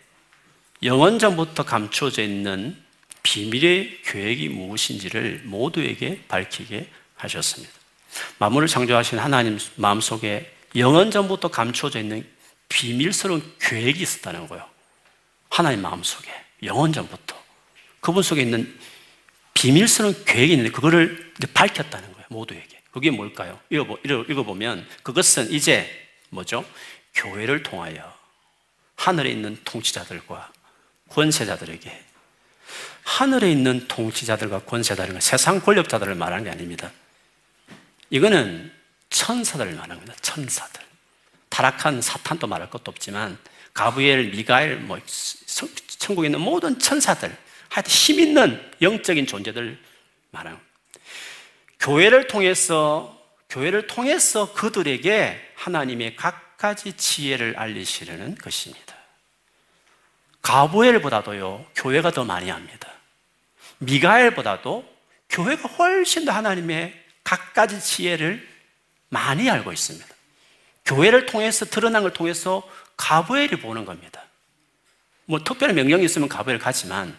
영원전부터 0.83 1.63
감춰져 1.63 2.21
있는 2.21 2.81
비밀의 3.23 4.01
계획이 4.03 4.49
무엇인지를 4.49 5.41
모두에게 5.45 6.23
밝히게 6.27 6.89
하셨습니다. 7.15 7.82
만물을 8.39 8.67
창조하신 8.67 9.19
하나님 9.19 9.59
마음속에 9.75 10.51
영원 10.75 11.11
전부터 11.11 11.49
감춰져 11.49 11.99
있는 11.99 12.27
비밀스러운 12.69 13.53
계획이 13.59 14.01
있었다는 14.01 14.47
거예요. 14.47 14.67
하나님 15.49 15.81
마음속에 15.81 16.31
영원 16.63 16.91
전부터 16.93 17.41
그분 17.99 18.23
속에 18.23 18.41
있는 18.41 18.77
비밀스러운 19.53 20.25
계획이 20.25 20.53
있는데 20.53 20.71
그거를 20.71 21.33
밝혔다는 21.53 22.13
거예요. 22.13 22.25
모두에게. 22.29 22.81
그게 22.91 23.11
뭘까요? 23.11 23.59
읽어보, 23.69 23.99
읽어보면 24.03 24.87
그것은 25.03 25.51
이제 25.51 25.89
뭐죠? 26.29 26.65
교회를 27.15 27.63
통하여 27.63 28.13
하늘에 28.95 29.29
있는 29.29 29.57
통치자들과 29.63 30.51
권세자들에게 31.09 32.03
하늘에 33.03 33.51
있는 33.51 33.87
통치자들과 33.87 34.59
권세자들과 34.59 35.19
세상 35.19 35.59
권력자들을 35.59 36.15
말하는 36.15 36.45
게 36.45 36.49
아닙니다. 36.49 36.91
이거는 38.13 38.71
천사들을 39.09 39.71
말하는 39.73 39.95
겁니다. 39.95 40.15
천사들. 40.21 40.83
타락한 41.49 41.99
사탄도 41.99 42.45
말할 42.45 42.69
것도 42.69 42.91
없지만 42.91 43.39
가브리엘, 43.73 44.29
미가엘, 44.29 44.77
뭐 44.77 44.99
천국에 45.97 46.27
있는 46.27 46.39
모든 46.39 46.77
천사들, 46.77 47.35
하여튼 47.69 47.91
힘 47.91 48.19
있는 48.19 48.71
영적인 48.83 49.25
존재들 49.25 49.79
말하는 50.29 50.59
교회를 51.79 52.27
통해서 52.27 53.19
교회를 53.49 53.87
통해서 53.87 54.53
그들에게 54.53 55.53
하나님의 55.55 56.15
각 56.15 56.57
가지 56.57 56.93
지혜를 56.93 57.55
알리시려는 57.57 58.35
것입니다. 58.35 58.95
가브엘보다도요 60.43 61.65
교회가 61.75 62.11
더 62.11 62.25
많이 62.25 62.49
합니다. 62.51 62.91
미가엘보다도 63.79 64.87
교회가 65.29 65.67
훨씬 65.67 66.25
더 66.25 66.31
하나님의 66.31 67.02
각가지 67.33 67.81
지혜를 67.81 68.47
많이 69.09 69.49
알고 69.49 69.73
있습니다. 69.73 70.07
교회를 70.85 71.25
통해서 71.25 71.65
드러난 71.65 72.03
걸 72.03 72.13
통해서 72.13 72.61
가브엘이 72.95 73.59
보는 73.59 73.85
겁니다. 73.85 74.23
뭐 75.25 75.43
특별한 75.43 75.75
명령이 75.75 76.05
있으면 76.05 76.29
가브엘 76.29 76.59
가지만 76.59 77.15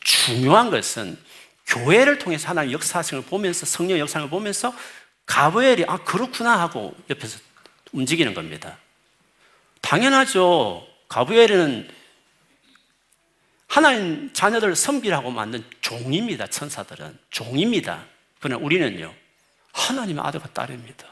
중요한 0.00 0.70
것은 0.70 1.16
교회를 1.66 2.18
통해서 2.18 2.48
하나님 2.48 2.72
역사성을 2.72 3.24
보면서 3.26 3.64
성령 3.64 3.98
역사를 3.98 4.28
보면서 4.28 4.74
가브엘이 5.26 5.84
아 5.86 5.98
그렇구나 5.98 6.58
하고 6.58 6.96
옆에서 7.08 7.38
움직이는 7.92 8.34
겁니다. 8.34 8.78
당연하죠. 9.82 10.84
가브엘은 11.08 11.88
하나님 13.68 14.32
자녀들을 14.32 14.74
섬기라고 14.74 15.30
만든 15.30 15.64
종입니다. 15.80 16.48
천사들은 16.48 17.18
종입니다. 17.30 18.04
그러나 18.40 18.62
우리는요 18.62 19.14
하나님의 19.74 20.24
아들과 20.24 20.48
딸입니다. 20.52 21.06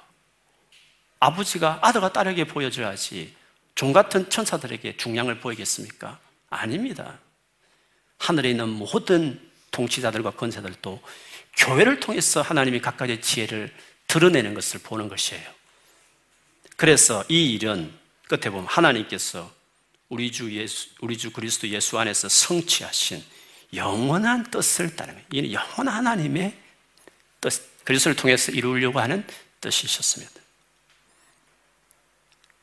아버지가 1.20 1.80
아들과 1.82 2.12
딸에게 2.12 2.46
보여줘야지 2.46 3.34
종 3.74 3.92
같은 3.92 4.30
천사들에게 4.30 4.96
중량을 4.96 5.40
보이겠습니까? 5.40 6.18
아닙니다. 6.48 7.18
하늘에 8.18 8.50
있는 8.50 8.68
모든 8.68 9.50
통치자들과 9.72 10.32
권세들도 10.32 11.02
교회를 11.56 12.00
통해서 12.00 12.40
하나님이 12.40 12.80
각각의 12.80 13.20
지혜를 13.20 13.74
드러내는 14.06 14.54
것을 14.54 14.80
보는 14.80 15.08
것이에요. 15.08 15.48
그래서 16.76 17.24
이 17.28 17.52
일은 17.52 17.92
끝에 18.28 18.50
보면 18.50 18.66
하나님께서 18.66 19.52
우리 20.08 20.30
주 20.30 20.52
예수, 20.54 20.88
우리 21.00 21.16
주 21.16 21.32
그리스도 21.32 21.68
예수 21.68 21.98
안에서 21.98 22.28
성취하신 22.28 23.22
영원한 23.74 24.50
뜻을 24.50 24.94
따르는. 24.94 25.22
이는 25.32 25.52
영원한 25.52 26.06
하나님의 26.06 26.56
뜻, 27.40 27.71
그리스도를 27.84 28.16
통해서 28.16 28.52
이루려고 28.52 29.00
하는 29.00 29.26
뜻이셨습니다. 29.60 30.32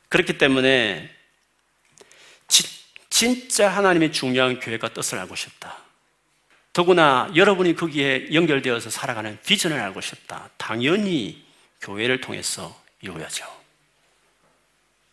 그렇기 0.08 0.38
때문에 0.38 1.10
지, 2.48 2.64
진짜 3.08 3.68
하나님의 3.68 4.12
중요한 4.12 4.60
교회가 4.60 4.92
뜻을 4.92 5.18
알고 5.18 5.36
싶다. 5.36 5.78
더구나 6.72 7.30
여러분이 7.34 7.74
거기에 7.74 8.32
연결되어서 8.32 8.90
살아가는 8.90 9.38
비전을 9.44 9.78
알고 9.78 10.00
싶다. 10.00 10.50
당연히 10.56 11.44
교회를 11.80 12.20
통해서 12.20 12.80
이루어야죠. 13.00 13.44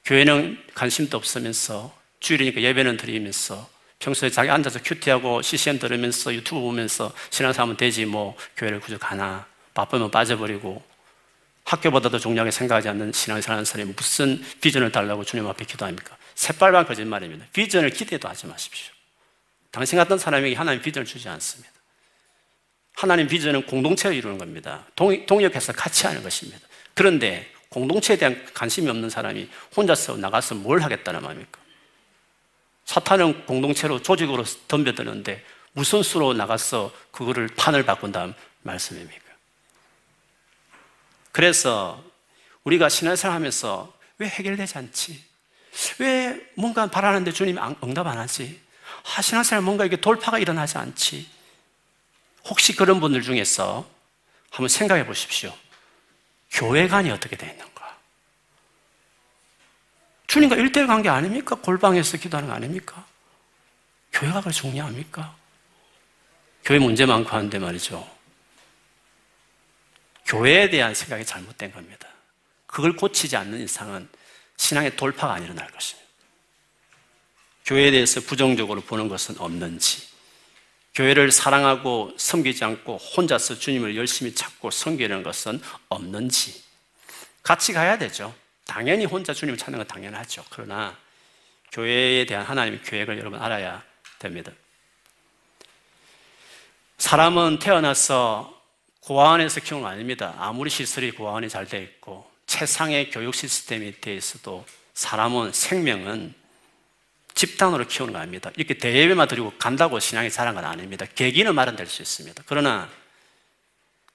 교회는 0.05 0.63
관심도 0.73 1.17
없으면서 1.17 1.95
주일이니까 2.19 2.61
예배는 2.61 2.97
드리면서 2.97 3.69
평소에 3.99 4.29
자기 4.29 4.49
앉아서 4.49 4.81
큐티하고 4.83 5.41
CCM 5.41 5.79
들으면서 5.79 6.33
유튜브 6.33 6.61
보면서 6.61 7.13
신앙사하면 7.29 7.77
되지 7.77 8.05
뭐 8.05 8.37
교회를 8.55 8.79
구조 8.79 8.97
가나 8.97 9.47
바쁘면 9.77 10.09
빠져버리고 10.09 10.83
학교보다도 11.63 12.17
중요하게 12.17 12.49
생각하지 12.49 12.89
않는 12.89 13.11
신앙생활 13.11 13.57
하는 13.57 13.65
사람이 13.65 13.93
무슨 13.95 14.43
비전을 14.59 14.91
달라고 14.91 15.23
주님 15.23 15.45
앞에 15.47 15.65
기도합니까? 15.65 16.17
새빨간 16.33 16.87
거짓말입니다. 16.87 17.45
비전을 17.53 17.91
기대도 17.91 18.27
하지 18.27 18.47
마십시오. 18.47 18.91
당신 19.69 19.99
같은 19.99 20.17
사람에게 20.17 20.55
하나님 20.55 20.81
비전을 20.81 21.05
주지 21.05 21.29
않습니다. 21.29 21.71
하나님 22.95 23.27
비전은 23.27 23.67
공동체를 23.67 24.15
이루는 24.17 24.39
겁니다. 24.39 24.85
동, 24.95 25.25
동역해서 25.25 25.73
같이 25.73 26.07
하는 26.07 26.23
것입니다. 26.23 26.59
그런데 26.95 27.51
공동체에 27.69 28.17
대한 28.17 28.43
관심이 28.55 28.89
없는 28.89 29.11
사람이 29.11 29.47
혼자서 29.75 30.17
나가서 30.17 30.55
뭘 30.55 30.81
하겠다는 30.81 31.21
말입니까? 31.21 31.59
사탄은 32.85 33.45
공동체로 33.45 34.01
조직으로 34.01 34.43
덤벼드는데 34.67 35.43
무슨 35.73 36.01
수로 36.01 36.33
나가서 36.33 36.91
그거를 37.11 37.49
판을 37.55 37.85
바꾼다는 37.85 38.33
말씀입니까? 38.63 39.26
그래서 41.37 42.03
우리가 42.63 42.89
신앙생활 42.89 43.35
하면서 43.35 43.93
왜 44.17 44.27
해결되지 44.27 44.75
않지? 44.75 45.23
왜 45.99 46.49
뭔가 46.55 46.87
바라는데 46.87 47.31
주님이 47.31 47.59
응답 47.83 48.07
안 48.07 48.17
하지? 48.17 48.59
아, 49.05 49.21
신앙생활 49.21 49.61
뭔가 49.61 49.85
이게 49.85 49.97
돌파가 49.97 50.39
일어나지 50.39 50.79
않지? 50.79 51.29
혹시 52.45 52.75
그런 52.75 52.99
분들 52.99 53.21
중에서 53.21 53.87
한번 54.49 54.67
생각해 54.67 55.05
보십시오. 55.05 55.55
교회관이 56.49 57.11
어떻게 57.11 57.35
되어 57.35 57.51
있는가? 57.51 57.97
주님과 60.25 60.55
일대일 60.55 60.87
관계 60.87 61.09
아닙니까? 61.09 61.53
골방에서 61.53 62.17
기도하는 62.17 62.49
거 62.49 62.55
아닙니까? 62.55 63.05
교회가 64.11 64.39
그걸 64.39 64.53
중요합니까? 64.53 65.35
교회 66.63 66.79
문제 66.79 67.05
많고 67.05 67.29
하는데 67.29 67.59
말이죠. 67.59 68.16
교회에 70.27 70.69
대한 70.69 70.93
생각이 70.93 71.25
잘못된 71.25 71.71
겁니다. 71.71 72.07
그걸 72.65 72.95
고치지 72.95 73.35
않는 73.37 73.61
이상은 73.61 74.07
신앙의 74.57 74.95
돌파가 74.97 75.33
안 75.33 75.43
일어날 75.43 75.71
것입니다. 75.71 76.07
교회에 77.65 77.91
대해서 77.91 78.21
부정적으로 78.21 78.81
보는 78.81 79.07
것은 79.07 79.39
없는지, 79.39 80.07
교회를 80.93 81.31
사랑하고 81.31 82.13
섬기지 82.17 82.63
않고 82.63 82.97
혼자서 82.97 83.59
주님을 83.59 83.95
열심히 83.95 84.33
찾고 84.35 84.71
섬기는 84.71 85.23
것은 85.23 85.61
없는지, 85.89 86.63
같이 87.43 87.71
가야 87.71 87.97
되죠. 87.97 88.35
당연히 88.65 89.05
혼자 89.05 89.33
주님을 89.33 89.57
찾는 89.57 89.79
건 89.79 89.87
당연하죠. 89.87 90.43
그러나 90.49 90.97
교회에 91.71 92.25
대한 92.25 92.45
하나님의 92.45 92.81
계획을 92.83 93.17
여러분 93.17 93.41
알아야 93.41 93.83
됩니다. 94.19 94.51
사람은 96.97 97.59
태어나서 97.59 98.56
고아원에서 99.07 99.61
키우는 99.61 99.83
거 99.83 99.89
아닙니다. 99.89 100.35
아무리 100.37 100.69
시설이 100.69 101.11
고아원이 101.11 101.47
잘 101.47 101.65
되어 101.65 101.79
있고 101.79 102.29
최상의 102.45 103.09
교육 103.09 103.33
시스템이 103.33 104.01
되어 104.01 104.13
있어도 104.13 104.65
사람은 104.95 105.53
생명은 105.53 106.33
집단으로 107.33 107.87
키우는 107.87 108.11
거 108.11 108.19
아닙니다. 108.19 108.51
이렇게 108.57 108.73
대예배만 108.73 109.29
드리고 109.29 109.53
간다고 109.57 110.01
신앙이 110.01 110.29
자란 110.29 110.55
건 110.55 110.65
아닙니다. 110.65 111.05
계기는 111.15 111.55
마련될 111.55 111.87
수 111.87 112.01
있습니다. 112.01 112.43
그러나 112.47 112.89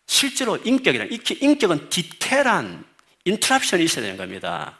실제로 0.07 0.59
인격이란 0.59 1.09
인격은 1.41 1.89
디테일한 1.89 2.85
interruption이 3.25 3.85
있어야 3.85 4.03
되는 4.03 4.19
겁니다. 4.19 4.79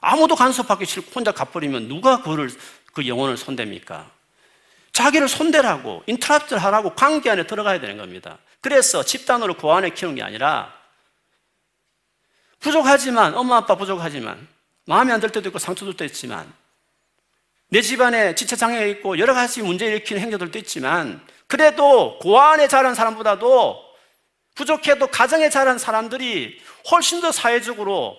아무도 0.00 0.34
간섭하기 0.34 0.86
싫고 0.86 1.10
혼자 1.14 1.30
가버리면 1.30 1.88
누가 1.88 2.22
그를 2.22 2.48
그 2.94 3.06
영혼을 3.06 3.36
손댑니까? 3.36 4.06
자기를 4.92 5.28
손대라고 5.28 6.02
interruption 6.06 6.58
하라고 6.58 6.94
관계 6.94 7.30
안에 7.30 7.46
들어가야 7.46 7.80
되는 7.80 7.96
겁니다. 7.96 8.38
그래서 8.60 9.02
집단으로 9.04 9.54
고아원에 9.56 9.90
키우는 9.90 10.16
게 10.16 10.22
아니라 10.22 10.72
부족하지만 12.60 13.34
엄마 13.34 13.56
아빠 13.56 13.74
부족하지만 13.74 14.46
마음에 14.86 15.12
안 15.12 15.20
들 15.20 15.30
때도 15.30 15.48
있고 15.48 15.58
상처도 15.58 16.04
있지만 16.04 16.52
내 17.68 17.80
집안에 17.80 18.34
지체장애가 18.34 18.84
있고 18.86 19.18
여러 19.18 19.32
가지 19.34 19.62
문제 19.62 19.86
일으키는 19.86 20.20
행동들도 20.22 20.58
있지만 20.58 21.26
그래도 21.46 22.18
고아원에 22.18 22.68
자란 22.68 22.94
사람보다도 22.94 23.82
부족해도 24.54 25.06
가정에 25.06 25.48
자란 25.48 25.78
사람들이 25.78 26.60
훨씬 26.90 27.20
더 27.20 27.32
사회적으로 27.32 28.16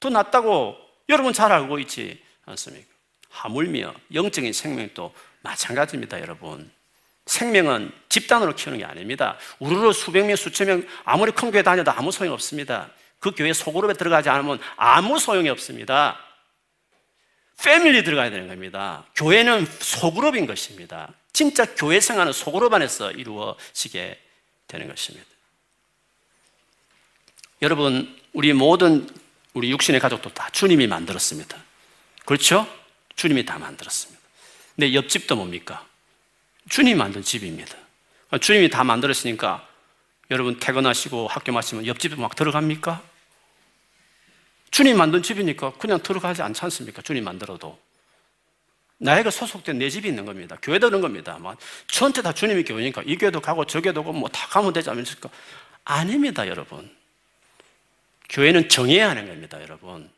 더 0.00 0.08
낫다고 0.08 0.76
여러분 1.10 1.32
잘 1.32 1.52
알고 1.52 1.78
있지 1.80 2.22
않습니까? 2.46 2.86
하물며 3.28 3.92
영적인 4.14 4.52
생명도 4.52 5.12
마찬가지입니다, 5.40 6.20
여러분. 6.20 6.70
생명은 7.26 7.92
집단으로 8.08 8.54
키우는 8.54 8.78
게 8.78 8.84
아닙니다. 8.84 9.36
우르르 9.58 9.92
수백 9.92 10.24
명, 10.24 10.34
수천 10.34 10.66
명, 10.66 10.86
아무리 11.04 11.30
큰 11.32 11.50
교회 11.50 11.62
다녀도 11.62 11.90
아무 11.90 12.10
소용 12.10 12.32
없습니다. 12.32 12.90
그 13.18 13.32
교회 13.32 13.52
소그룹에 13.52 13.94
들어가지 13.94 14.28
않으면 14.30 14.58
아무 14.76 15.18
소용이 15.18 15.48
없습니다. 15.50 16.18
패밀리 17.62 18.04
들어가야 18.04 18.30
되는 18.30 18.48
겁니다. 18.48 19.04
교회는 19.16 19.66
소그룹인 19.66 20.46
것입니다. 20.46 21.12
진짜 21.32 21.66
교회 21.74 22.00
생활은 22.00 22.32
소그룹 22.32 22.72
안에서 22.72 23.10
이루어지게 23.10 24.18
되는 24.68 24.88
것입니다. 24.88 25.26
여러분, 27.60 28.16
우리 28.32 28.52
모든 28.52 29.08
우리 29.54 29.70
육신의 29.72 30.00
가족도 30.00 30.32
다 30.32 30.48
주님이 30.50 30.86
만들었습니다. 30.86 31.56
그렇죠? 32.24 32.66
주님이 33.16 33.44
다 33.44 33.58
만들었습니다. 33.58 34.17
근데 34.78 34.94
옆집도 34.94 35.34
뭡니까? 35.34 35.84
주님이 36.68 36.94
만든 36.94 37.20
집입니다. 37.20 37.76
주님이 38.40 38.70
다 38.70 38.84
만들었으니까 38.84 39.66
여러분 40.30 40.60
퇴근하시고 40.60 41.26
학교 41.26 41.50
마치면 41.50 41.86
옆집에 41.86 42.14
막 42.14 42.36
들어갑니까? 42.36 43.02
주님 44.70 44.96
만든 44.96 45.20
집이니까 45.20 45.72
그냥 45.78 46.00
들어가지 46.00 46.42
않지 46.42 46.60
않습니까? 46.62 47.02
주님 47.02 47.24
만들어도. 47.24 47.76
나이가 48.98 49.30
소속된 49.30 49.78
내 49.80 49.90
집이 49.90 50.06
있는 50.06 50.24
겁니다. 50.24 50.56
교회도 50.62 50.90
그런 50.90 51.00
겁니다. 51.00 51.38
막 51.40 51.58
전체 51.88 52.22
다 52.22 52.32
주님이 52.32 52.62
교회니까 52.62 53.02
이 53.04 53.16
교회도 53.16 53.40
가고 53.40 53.64
저 53.64 53.80
교회도 53.80 54.04
가고 54.04 54.16
뭐 54.16 54.28
다 54.28 54.46
가면 54.46 54.72
되지 54.72 54.90
않습니까? 54.90 55.28
아닙니다, 55.84 56.46
여러분. 56.46 56.88
교회는 58.28 58.68
정해야 58.68 59.10
하는 59.10 59.26
겁니다, 59.26 59.60
여러분. 59.60 60.08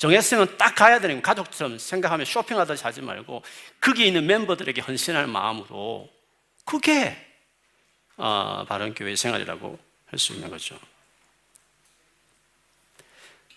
정했으면 0.00 0.56
딱 0.56 0.74
가야 0.74 0.98
되는 0.98 1.16
거 1.16 1.22
가족처럼 1.22 1.78
생각하면 1.78 2.24
쇼핑하듯이 2.24 2.82
하지 2.82 3.02
말고 3.02 3.42
거기 3.82 4.06
있는 4.06 4.26
멤버들에게 4.26 4.80
헌신하는 4.80 5.28
마음으로 5.28 6.08
그게 6.64 7.14
어, 8.16 8.64
바른 8.66 8.94
교회 8.94 9.14
생활이라고 9.14 9.78
할 10.06 10.18
수 10.18 10.32
있는 10.32 10.48
거죠. 10.48 10.78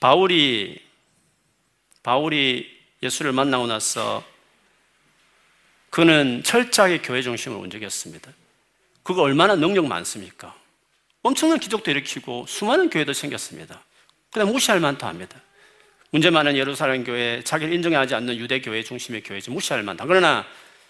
바울이 0.02 0.86
바울이 2.04 2.70
예수를 3.02 3.32
만나고 3.32 3.66
나서 3.68 4.24
그는 5.90 6.44
철저하게 6.44 7.02
교회 7.02 7.22
중심을 7.22 7.58
움직였습니다. 7.58 8.34
그거 9.02 9.22
얼마나 9.22 9.56
능력 9.56 9.88
많습니까? 9.88 10.54
엄청난 11.22 11.58
기적도 11.58 11.90
일으키고 11.90 12.46
수많은 12.48 12.90
교회도 12.90 13.14
생겼습니다. 13.14 13.82
그냥 14.30 14.52
무시할 14.52 14.82
만도 14.82 15.08
합니다. 15.08 15.42
문제 16.14 16.30
많은 16.30 16.56
예루살렘 16.56 17.04
교회, 17.04 17.42
자기를 17.44 17.74
인정하지 17.74 18.14
않는 18.14 18.38
유대 18.38 18.62
교회 18.62 18.84
중심의 18.84 19.24
교회지 19.24 19.50
무시할 19.50 19.82
만다. 19.82 20.06
그러나 20.06 20.46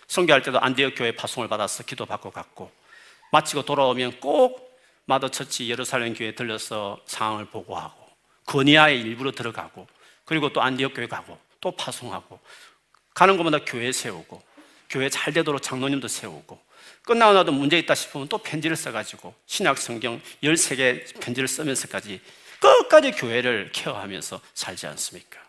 성교할 0.07 0.41
때도 0.41 0.59
안디옥 0.59 0.95
교회 0.97 1.13
파송을 1.13 1.47
받아서 1.47 1.84
기도받고 1.84 2.30
갔고 2.32 2.69
마치고 3.32 3.63
돌아오면 3.63 4.19
꼭 4.19 4.78
마더처치 5.05 5.69
예루살렘 5.69 6.13
교회에 6.13 6.36
들려서 6.36 6.99
상황을 7.05 7.45
보고하고 7.45 8.05
거니아에 8.47 8.95
일부러 8.95 9.32
들어가고 9.32 9.88
그리고 10.26 10.51
또 10.51 10.61
안디옥 10.61 10.93
교회 10.93 11.07
가고 11.07 11.39
또 11.61 11.71
파송하고 11.71 12.41
가는 13.13 13.38
곳마다 13.38 13.59
교회 13.65 13.93
세우고 13.93 14.43
교회 14.89 15.07
잘 15.07 15.32
되도록 15.32 15.63
장로님도 15.63 16.09
세우고 16.09 16.59
끝나고 17.03 17.34
나도 17.34 17.53
문제 17.53 17.80
있다 17.80 17.95
싶으면 17.95 18.28
또 18.28 18.39
편지를 18.39 18.76
써가지고 18.76 19.34
신약 19.45 19.78
성경 19.78 20.19
13개 20.43 21.17
편지를 21.21 21.47
쓰면서까지 21.47 22.19
끝까지 22.70 23.11
교회를 23.11 23.72
케어하면서 23.74 24.41
살지 24.53 24.88
않습니까? 24.88 25.39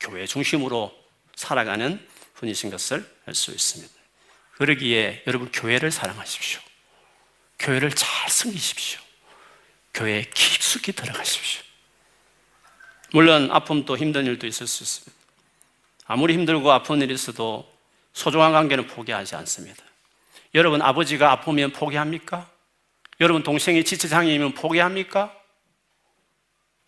교회 0.00 0.26
중심으로 0.26 0.94
살아가는 1.36 2.06
분이신 2.34 2.70
것을 2.70 3.08
알 3.26 3.34
수 3.34 3.52
있습니다. 3.52 3.92
그러기에 4.56 5.22
여러분 5.26 5.50
교회를 5.50 5.90
사랑하십시오. 5.90 6.60
교회를 7.58 7.90
잘 7.90 8.30
섬기십시오. 8.30 9.00
교회에 9.94 10.24
깊숙이 10.34 10.92
들어가십시오. 10.92 11.62
물론 13.12 13.50
아픔도 13.50 13.96
힘든 13.96 14.26
일도 14.26 14.46
있을 14.46 14.66
수 14.66 14.82
있습니다. 14.82 15.12
아무리 16.06 16.34
힘들고 16.34 16.70
아픈 16.70 17.00
일이 17.00 17.14
있어도 17.14 17.72
소중한 18.12 18.52
관계는 18.52 18.88
포기하지 18.88 19.36
않습니다. 19.36 19.82
여러분 20.54 20.82
아버지가 20.82 21.32
아프면 21.32 21.72
포기합니까? 21.72 22.50
여러분 23.20 23.42
동생이 23.42 23.84
지체장애이면 23.84 24.54
포기합니까? 24.54 25.34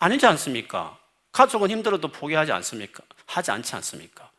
아니지 0.06 0.24
않습니까? 0.26 0.96
가족은 1.32 1.68
힘들어도 1.68 2.08
포기하지 2.08 2.52
않습니까? 2.52 3.02
하지 3.26 3.50
않지 3.50 3.74
않습니까? 3.74 4.30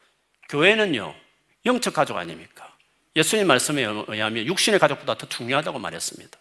교회는요, 0.47 1.13
영적 1.65 1.93
가족 1.93 2.15
아닙니까? 2.15 2.73
예수님 3.17 3.47
말씀에 3.47 3.83
의하면 4.07 4.45
육신의 4.45 4.79
가족보다 4.79 5.15
더 5.15 5.27
중요하다고 5.27 5.79
말했습니다. 5.79 6.39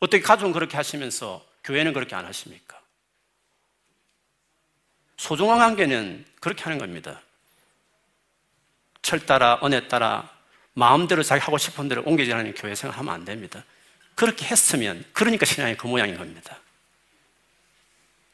어떻게 0.00 0.22
가족은 0.22 0.52
그렇게 0.52 0.76
하시면서 0.76 1.44
교회는 1.64 1.94
그렇게 1.94 2.14
안 2.14 2.26
하십니까? 2.26 2.78
소중한 5.16 5.58
관계는 5.58 6.26
그렇게 6.40 6.64
하는 6.64 6.76
겁니다. 6.76 7.22
철 9.00 9.24
따라, 9.24 9.58
은혜 9.64 9.88
따라, 9.88 10.30
마음대로 10.74 11.22
자기 11.22 11.40
하고 11.40 11.56
싶은 11.56 11.88
대로 11.88 12.02
옮겨지는 12.04 12.54
교회 12.54 12.74
생활하면 12.74 13.14
안 13.14 13.24
됩니다. 13.24 13.64
그렇게 14.14 14.44
했으면, 14.44 15.04
그러니까 15.14 15.46
신앙이 15.46 15.76
그 15.76 15.86
모양인 15.86 16.18
겁니다. 16.18 16.58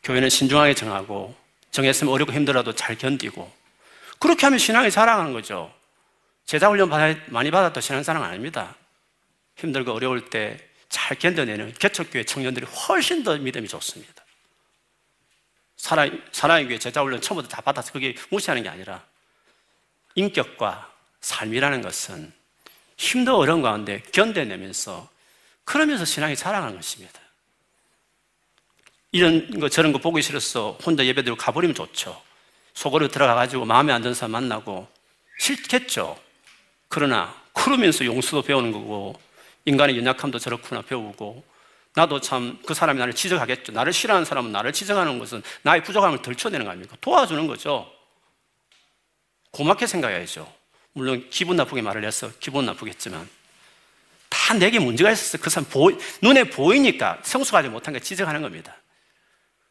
교회는 0.06 0.30
신중하게 0.30 0.74
정하고 0.74 1.34
정했으면 1.70 2.12
어렵고 2.12 2.32
힘들어도 2.32 2.74
잘 2.74 2.96
견디고 2.96 3.52
그렇게 4.18 4.46
하면 4.46 4.58
신앙이 4.58 4.90
자라가는 4.90 5.32
거죠. 5.32 5.72
제자 6.46 6.68
훈련 6.68 6.88
많이 6.88 7.50
받았던 7.50 7.80
신앙사람 7.80 8.22
아닙니다. 8.22 8.74
힘들고 9.56 9.92
어려울 9.92 10.30
때 10.30 10.66
잘 10.88 11.18
견뎌내는 11.18 11.74
개척교회 11.74 12.24
청년들이 12.24 12.66
훨씬 12.66 13.22
더 13.22 13.36
믿음이 13.36 13.68
좋습니다. 13.68 14.24
사랑, 15.76 16.22
사랑의 16.32 16.68
교회 16.68 16.78
제자 16.78 17.02
훈련 17.02 17.20
처음부터 17.20 17.48
다 17.48 17.60
받아서 17.60 17.92
그게 17.92 18.14
무시하는 18.30 18.62
게 18.62 18.68
아니라 18.68 19.04
인격과 20.14 20.90
삶이라는 21.20 21.82
것은 21.82 22.32
힘도 22.96 23.36
어려운 23.36 23.62
가운데 23.62 24.02
견뎌내면서 24.12 25.10
그러면서 25.64 26.04
신앙이 26.04 26.36
자라가는 26.36 26.76
것입니다. 26.76 27.20
이런 29.12 29.60
거 29.60 29.68
저런 29.68 29.92
거 29.92 29.98
보기 29.98 30.22
싫어서 30.22 30.78
혼자 30.84 31.04
예배드리고 31.04 31.36
가버리면 31.36 31.74
좋죠. 31.74 32.20
속으로 32.74 33.08
들어가가지고 33.08 33.64
마음에 33.64 33.92
안 33.92 34.02
드는 34.02 34.14
사람 34.14 34.32
만나고 34.32 34.86
싫겠죠. 35.38 36.18
그러나 36.88 37.34
그러면서 37.52 38.04
용서도 38.04 38.42
배우는 38.42 38.72
거고 38.72 39.18
인간의 39.64 39.96
연약함도 39.98 40.38
저렇구나 40.38 40.82
배우고 40.82 41.44
나도 41.94 42.20
참 42.20 42.58
그 42.66 42.74
사람이 42.74 42.98
나를 42.98 43.14
지적하겠죠. 43.14 43.72
나를 43.72 43.92
싫어하는 43.92 44.26
사람은 44.26 44.52
나를 44.52 44.72
지적하는 44.72 45.18
것은 45.18 45.42
나의 45.62 45.82
부족함을 45.82 46.20
덜쳐내는 46.20 46.66
거 46.66 46.70
아닙니까? 46.72 46.96
도와주는 47.00 47.46
거죠. 47.46 47.90
고맙게 49.50 49.86
생각해야죠. 49.86 50.52
물론 50.92 51.26
기분 51.30 51.56
나쁘게 51.56 51.80
말을 51.80 52.04
해서 52.04 52.30
기분 52.38 52.66
나쁘겠지만 52.66 53.26
다 54.28 54.54
내게 54.54 54.78
문제가 54.78 55.10
있었어. 55.10 55.38
그 55.38 55.48
사람 55.48 55.68
보, 55.68 55.90
눈에 56.20 56.44
보이니까 56.44 57.20
성숙하지 57.22 57.70
못한 57.70 57.94
게 57.94 58.00
지적하는 58.00 58.42
겁니다. 58.42 58.76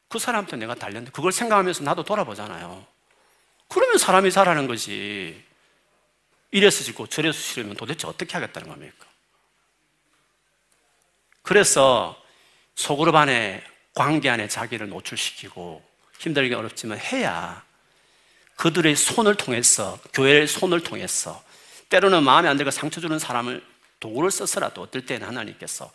그 0.08 0.20
사람한테 0.20 0.58
내가 0.58 0.76
달렸는데 0.76 1.12
그걸 1.12 1.32
생각하면서 1.32 1.84
나도 1.84 2.03
돌아보잖아요. 2.03 2.86
그러면 3.68 3.97
사람이 3.97 4.32
살아는 4.32 4.68
거지. 4.68 5.43
이래서 6.51 6.84
짓고 6.84 7.08
저래서 7.08 7.38
싫으면 7.38 7.76
도대체 7.76 8.08
어떻게 8.08 8.34
하겠다는 8.34 8.70
겁니까? 8.70 9.06
그래서 11.41 12.22
속으로 12.76 13.16
안에 13.18 13.64
관계 13.93 14.30
안에 14.30 14.47
자기를 14.47 14.89
노출시키고 14.89 15.84
힘들게 16.20 16.56
어렵지만 16.56 16.99
해야 16.99 17.64
그들의 18.56 18.95
손을 18.95 19.36
통해서 19.36 19.99
교회의 20.14 20.47
손을 20.47 20.82
통해서 20.82 21.43
때로는 21.89 22.24
마음에 22.24 22.47
안 22.47 22.58
들고 22.58 22.72
상처 22.72 22.99
주는 23.01 23.20
사람을 23.20 23.64
도구를 23.99 24.32
써서라도 24.32 24.82
어떨 24.82 25.06
때는 25.06 25.28
하나님께서 25.28 25.91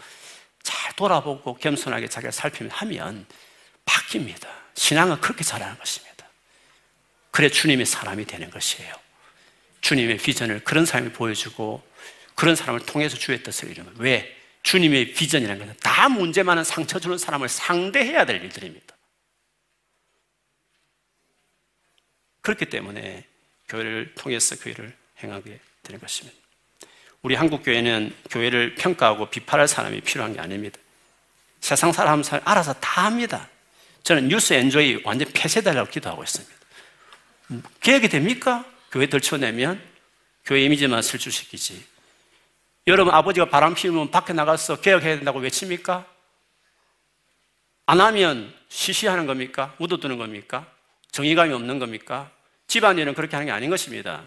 잘 0.63 0.95
돌아보고 0.95 1.57
겸손하게 1.57 2.09
자기를 2.09 2.33
살피면 2.33 2.71
하면 2.71 3.27
바뀝니다. 3.91 4.49
신앙은 4.75 5.21
그렇게 5.21 5.43
자라는 5.43 5.77
것입니다. 5.79 6.27
그래 7.33 7.49
주님의 7.49 7.87
사람이 7.87 8.25
되는 8.25 8.51
것이에요. 8.51 8.95
주님의 9.81 10.19
비전을 10.19 10.63
그런 10.63 10.87
사람이 10.87 11.13
보여주고 11.13 11.83
그런 12.35 12.55
사람을 12.55 12.87
통해서 12.87 13.17
주의 13.17 13.43
뜻을 13.43 13.71
이루는 13.71 13.95
왜? 13.97 14.37
주님의 14.63 15.15
비전이라는 15.15 15.67
것은 15.67 15.81
다 15.83 16.09
문제 16.09 16.43
많은 16.43 16.65
상처 16.65 16.99
주는 16.99 17.19
사람을 17.19 17.49
상대해야 17.49 18.27
될 18.27 18.43
일들입니다. 18.43 18.95
그렇기 22.43 22.67
때문에 22.67 23.27
교회를 23.69 24.15
통해서 24.15 24.57
교회를 24.57 24.97
행하게 25.23 25.59
되는 25.83 26.01
것입니다. 26.01 26.39
우리 27.23 27.35
한국 27.35 27.63
교회는 27.63 28.15
교회를 28.31 28.75
평가하고 28.77 29.31
비판할 29.31 29.69
사람이 29.69 30.01
필요한 30.03 30.33
게 30.35 30.41
아닙니다. 30.41 30.79
세상 31.61 31.93
사람 31.93 32.23
알아서 32.45 32.73
다 32.75 33.05
합니다. 33.05 33.49
저는 34.03 34.29
뉴스 34.29 34.53
엔조이 34.53 35.03
완전 35.05 35.31
폐쇄되라고 35.33 35.91
기도하고 35.91 36.23
있습니다. 36.23 36.55
계획이 37.81 38.09
됩니까? 38.09 38.65
교회 38.91 39.07
들쳐내면 39.07 39.81
교회 40.45 40.63
이미지만 40.63 41.03
실추시키지. 41.03 41.85
여러분 42.87 43.15
아버지가 43.15 43.51
바람 43.51 43.75
피우면 43.75 44.11
밖에 44.11 44.33
나가서 44.33 44.81
개혁해야 44.81 45.17
된다고 45.17 45.39
외칩니까? 45.39 46.07
안 47.87 48.01
하면 48.01 48.55
시시하는 48.69 49.27
겁니까? 49.27 49.75
묻어두는 49.79 50.17
겁니까? 50.17 50.67
정의감이 51.13 51.53
없는 51.53 51.79
겁니까? 51.79 52.31
집안일은 52.69 53.15
그렇게 53.15 53.37
하는 53.37 53.47
게 53.47 53.53
아닌 53.53 53.69
것입니다. 53.69 54.27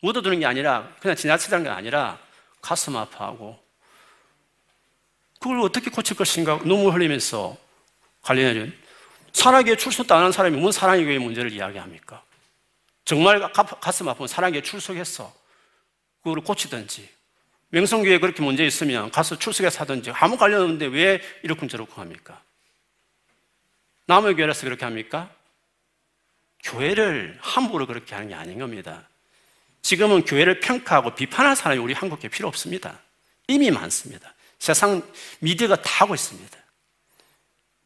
묻어두는 0.00 0.40
게 0.40 0.46
아니라 0.46 0.90
그냥 1.00 1.16
지나치다는 1.16 1.64
게 1.64 1.70
아니라 1.70 2.18
가슴 2.60 2.96
아파하고 2.96 3.62
그걸 5.38 5.60
어떻게 5.60 5.90
고칠 5.90 6.16
것인가 6.16 6.58
눈물 6.64 6.94
흘리면서 6.94 7.56
관련해준 8.22 8.83
사랑교회 9.34 9.76
출석도 9.76 10.14
안 10.14 10.20
하는 10.20 10.32
사람이 10.32 10.56
뭔 10.56 10.72
사랑교회 10.72 11.18
문제를 11.18 11.52
이야기합니까? 11.52 12.22
정말 13.04 13.52
가슴 13.52 14.08
아프면 14.08 14.26
사랑에 14.28 14.62
출석했어. 14.62 15.34
그걸 16.22 16.40
고치든지. 16.40 17.12
명성교회 17.68 18.20
그렇게 18.20 18.42
문제 18.42 18.64
있으면 18.64 19.10
가서 19.10 19.38
출석해서 19.38 19.80
하든지 19.80 20.12
아무 20.12 20.38
관련 20.38 20.62
없는데 20.62 20.86
왜 20.86 21.20
이렇게 21.42 21.66
저렇게 21.66 21.92
합니까? 21.96 22.40
남의 24.06 24.36
교회라서 24.36 24.64
그렇게 24.64 24.84
합니까? 24.84 25.30
교회를 26.62 27.36
함부로 27.42 27.86
그렇게 27.86 28.14
하는 28.14 28.28
게 28.28 28.34
아닌 28.34 28.58
겁니다. 28.58 29.08
지금은 29.82 30.24
교회를 30.24 30.60
평가하고 30.60 31.14
비판할 31.14 31.56
사람이 31.56 31.80
우리 31.80 31.92
한국에 31.92 32.28
필요 32.28 32.48
없습니다. 32.48 33.00
이미 33.48 33.70
많습니다. 33.70 34.32
세상 34.58 35.02
미디어가 35.40 35.82
다 35.82 36.04
하고 36.04 36.14
있습니다. 36.14 36.56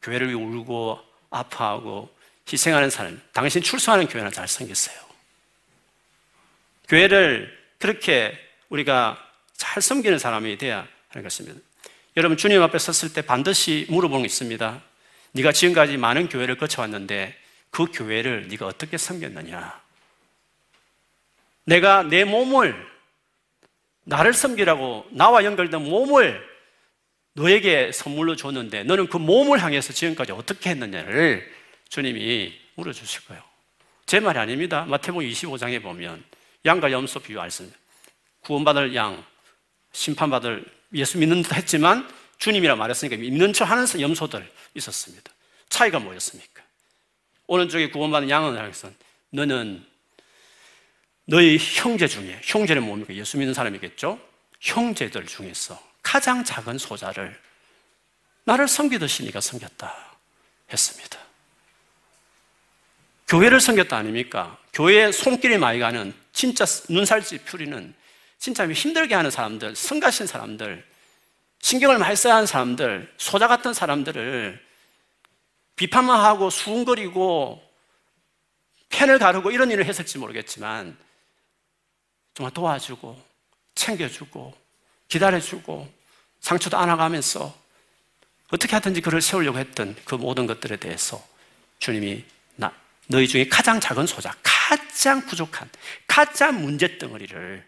교회를 0.03 0.33
울고 0.35 1.08
아파하고 1.31 2.15
희생하는 2.51 2.91
사람, 2.91 3.21
당신 3.33 3.63
출소하는 3.63 4.09
교회는 4.09 4.33
잘 4.33 4.49
생겼어요. 4.49 4.97
교회를 6.89 7.57
그렇게 7.79 8.37
우리가 8.71 9.23
잘 9.55 9.83
섬기는 9.83 10.19
사람이 10.19 10.57
돼야 10.59 10.87
하는 11.09 11.23
것입니다. 11.23 11.61
여러분 12.17 12.37
주님 12.37 12.63
앞에 12.63 12.79
섰을 12.79 13.13
때 13.13 13.23
반드시 13.23 13.87
물어보는 13.91 14.23
게 14.23 14.27
있습니다. 14.27 14.83
네가 15.33 15.53
지금까지 15.53 15.97
많은 15.97 16.29
교회를 16.29 16.57
거쳐왔는데 16.57 17.37
그 17.71 17.87
교회를 17.93 18.49
네가 18.49 18.67
어떻게 18.67 18.97
섬겼느냐? 18.97 19.81
내가 21.65 22.03
내 22.03 22.25
몸을 22.25 22.75
나를 24.05 24.33
섬기라고 24.33 25.07
나와 25.11 25.45
연결된 25.45 25.83
몸을 25.83 26.43
너에게 27.39 27.93
선물로 27.93 28.35
줬는데 28.35 28.83
너는 28.83 29.07
그 29.07 29.17
몸을 29.17 29.63
향해서 29.63 29.93
지금까지 29.93 30.33
어떻게 30.33 30.71
했느냐를 30.71 31.49
주님이 31.89 32.53
물어주실 32.75 33.27
거예요. 33.27 33.43
제 34.07 34.19
말이 34.19 34.39
아닙니다. 34.39 34.85
마태복음 34.87 35.27
25장에 35.29 35.81
보면 35.81 36.25
양과 36.67 36.91
염소 36.91 37.21
비유 37.21 37.41
알습니다. 37.41 37.79
구원받을 38.41 38.95
양, 38.97 39.25
심판받을 39.93 40.65
예수 40.95 41.19
믿는 41.19 41.43
듯 41.43 41.55
했지만 41.55 42.09
주님이라 42.39 42.75
말했으니까 42.75 43.17
믿는 43.17 43.53
척 43.53 43.71
하는 43.71 43.87
염소들 44.01 44.51
있었습니다. 44.75 45.33
차이가 45.69 46.01
뭐였습니까? 46.01 46.63
오른쪽에 47.47 47.91
구원받은 47.91 48.31
양은 48.31 48.57
하겠어. 48.57 48.91
너는 49.31 49.85
너희 51.27 51.59
형제 51.59 52.09
중에, 52.09 52.41
형제는 52.43 52.83
뭡니까? 52.83 53.15
예수 53.15 53.37
믿는 53.39 53.55
사람이겠죠? 53.55 54.19
형제들 54.61 55.27
중에서 55.27 55.88
가장 56.09 56.43
작은 56.43 56.79
소자를 56.79 57.39
나를 58.45 58.67
섬기듯이 58.67 59.25
네가 59.25 59.43
섬겼다 59.43 59.95
했습니다. 60.73 61.19
교회를 63.27 63.61
섬겼다 63.61 63.95
아닙니까? 63.95 64.57
교회에 64.73 65.13
손길이 65.13 65.59
많이 65.59 65.79
가는 65.79 66.15
진짜 66.33 66.65
눈살집 66.89 67.45
퓨리는 67.45 67.95
진짜 68.39 68.67
힘들게 68.67 69.15
하는 69.15 69.31
사람들, 69.31 69.77
성가신 69.77 70.27
사람들, 70.27 70.83
신경을 71.61 71.99
많이 71.99 72.17
써야 72.17 72.37
하는 72.37 72.47
사람들, 72.47 73.13
소자 73.19 73.47
같은 73.47 73.75
사람들을 73.75 74.67
비판만 75.77 76.25
하고 76.25 76.49
수군거리고 76.49 77.63
펜을 78.89 79.19
가르고 79.19 79.51
이런 79.51 79.71
일을 79.71 79.85
했을지 79.85 80.17
모르겠지만 80.17 80.97
정말 82.33 82.55
도와주고 82.55 83.23
챙겨주고 83.75 84.55
기다려주고 85.09 85.98
상처도 86.41 86.77
안아가면서 86.79 87.57
어떻게 88.51 88.75
하든지 88.77 89.01
그를 89.01 89.21
세우려고 89.21 89.59
했던 89.59 89.95
그 90.05 90.15
모든 90.15 90.47
것들에 90.47 90.77
대해서 90.77 91.27
주님이 91.79 92.25
나, 92.57 92.73
너희 93.09 93.29
중에 93.29 93.49
가장 93.49 93.79
작은 93.81 94.07
소자, 94.07 94.35
가장 94.43 95.25
부족한, 95.27 95.69
가장 96.07 96.63
문제덩어리를 96.63 97.67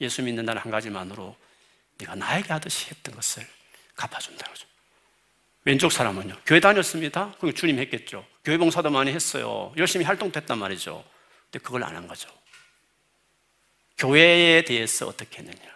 예수 0.00 0.22
믿는다는 0.22 0.60
한 0.60 0.70
가지만으로 0.72 1.36
네가 1.98 2.16
나에게 2.16 2.52
하듯이 2.52 2.88
했던 2.90 3.14
것을 3.14 3.46
갚아준다는 3.94 4.52
거죠. 4.52 4.66
왼쪽 5.64 5.92
사람은요, 5.92 6.36
교회 6.44 6.60
다녔습니다. 6.60 7.34
그럼 7.38 7.54
주님 7.54 7.78
했겠죠. 7.78 8.26
교회 8.44 8.58
봉사도 8.58 8.90
많이 8.90 9.12
했어요. 9.12 9.72
열심히 9.76 10.04
활동했단 10.04 10.58
말이죠. 10.58 11.04
근데 11.50 11.62
그걸 11.64 11.84
안 11.84 11.94
한 11.96 12.06
거죠. 12.08 12.28
교회에 13.96 14.62
대해서 14.64 15.06
어떻게 15.06 15.38
했느냐. 15.38 15.73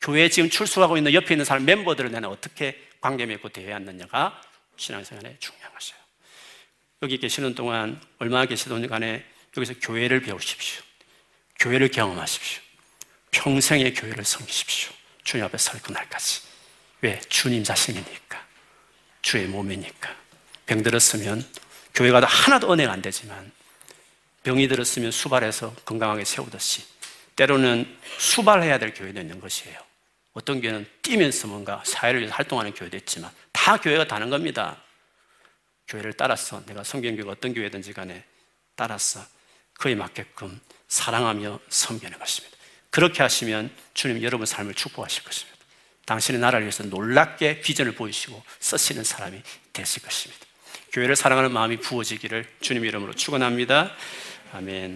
교회에 0.00 0.28
지금 0.28 0.50
출석하고 0.50 0.96
있는 0.96 1.14
옆에 1.14 1.34
있는 1.34 1.44
사람 1.44 1.64
멤버들을 1.64 2.10
내가 2.10 2.28
어떻게 2.28 2.80
관계 3.00 3.26
맺고 3.26 3.48
대해왔느냐가 3.50 4.40
신앙생활에 4.76 5.36
중요한 5.38 5.72
것이에요. 5.72 6.00
여기 7.02 7.18
계시는 7.18 7.54
동안 7.54 8.00
얼마나 8.18 8.46
계시든 8.46 8.86
간에 8.88 9.24
여기서 9.56 9.74
교회를 9.80 10.20
배우십시오. 10.20 10.82
교회를 11.58 11.90
경험하십시오. 11.90 12.62
평생의 13.30 13.94
교회를 13.94 14.24
섬기십시오. 14.24 14.92
주님 15.24 15.44
앞에 15.46 15.58
설 15.58 15.80
그날까지. 15.82 16.42
왜? 17.02 17.20
주님 17.28 17.64
자신이니까. 17.64 18.44
주의 19.22 19.46
몸이니까. 19.46 20.14
병 20.66 20.82
들었으면 20.82 21.46
교회가 21.94 22.24
하나도 22.24 22.72
은혜가 22.72 22.92
안 22.92 23.02
되지만 23.02 23.50
병이 24.42 24.68
들었으면 24.68 25.10
수발해서 25.10 25.74
건강하게 25.84 26.24
세우듯이 26.24 26.84
때로는 27.34 27.98
수발해야 28.18 28.78
될 28.78 28.94
교회도 28.94 29.20
있는 29.20 29.40
것이에요. 29.40 29.85
어떤 30.36 30.60
교회는 30.60 30.86
뛰면서 31.00 31.48
뭔가 31.48 31.82
사회를 31.86 32.20
위해서 32.20 32.34
활동하는 32.34 32.74
교회도 32.74 32.94
있지만 32.98 33.30
다 33.52 33.78
교회가 33.78 34.06
다른 34.06 34.28
겁니다. 34.28 34.76
교회를 35.88 36.12
따라서 36.12 36.62
내가 36.66 36.84
성경교가 36.84 37.32
어떤 37.32 37.54
교회든지 37.54 37.94
간에 37.94 38.22
따라서 38.74 39.24
그에 39.78 39.94
맞게끔 39.94 40.60
사랑하며 40.88 41.58
섬기는 41.70 42.18
것입니다. 42.18 42.54
그렇게 42.90 43.22
하시면 43.22 43.70
주님 43.94 44.22
여러분 44.22 44.44
삶을 44.44 44.74
축복하실 44.74 45.24
것입니다. 45.24 45.56
당신의 46.04 46.38
나라를 46.38 46.66
위해서 46.66 46.84
놀랍게 46.84 47.62
비전을 47.62 47.94
보이시고 47.94 48.42
쓰시는 48.60 49.04
사람이 49.04 49.40
되실 49.72 50.02
것입니다. 50.02 50.44
교회를 50.92 51.16
사랑하는 51.16 51.50
마음이 51.50 51.78
부어지기를 51.78 52.46
주님 52.60 52.84
이름으로 52.84 53.14
축원합니다. 53.14 53.90
아멘. 54.52 54.94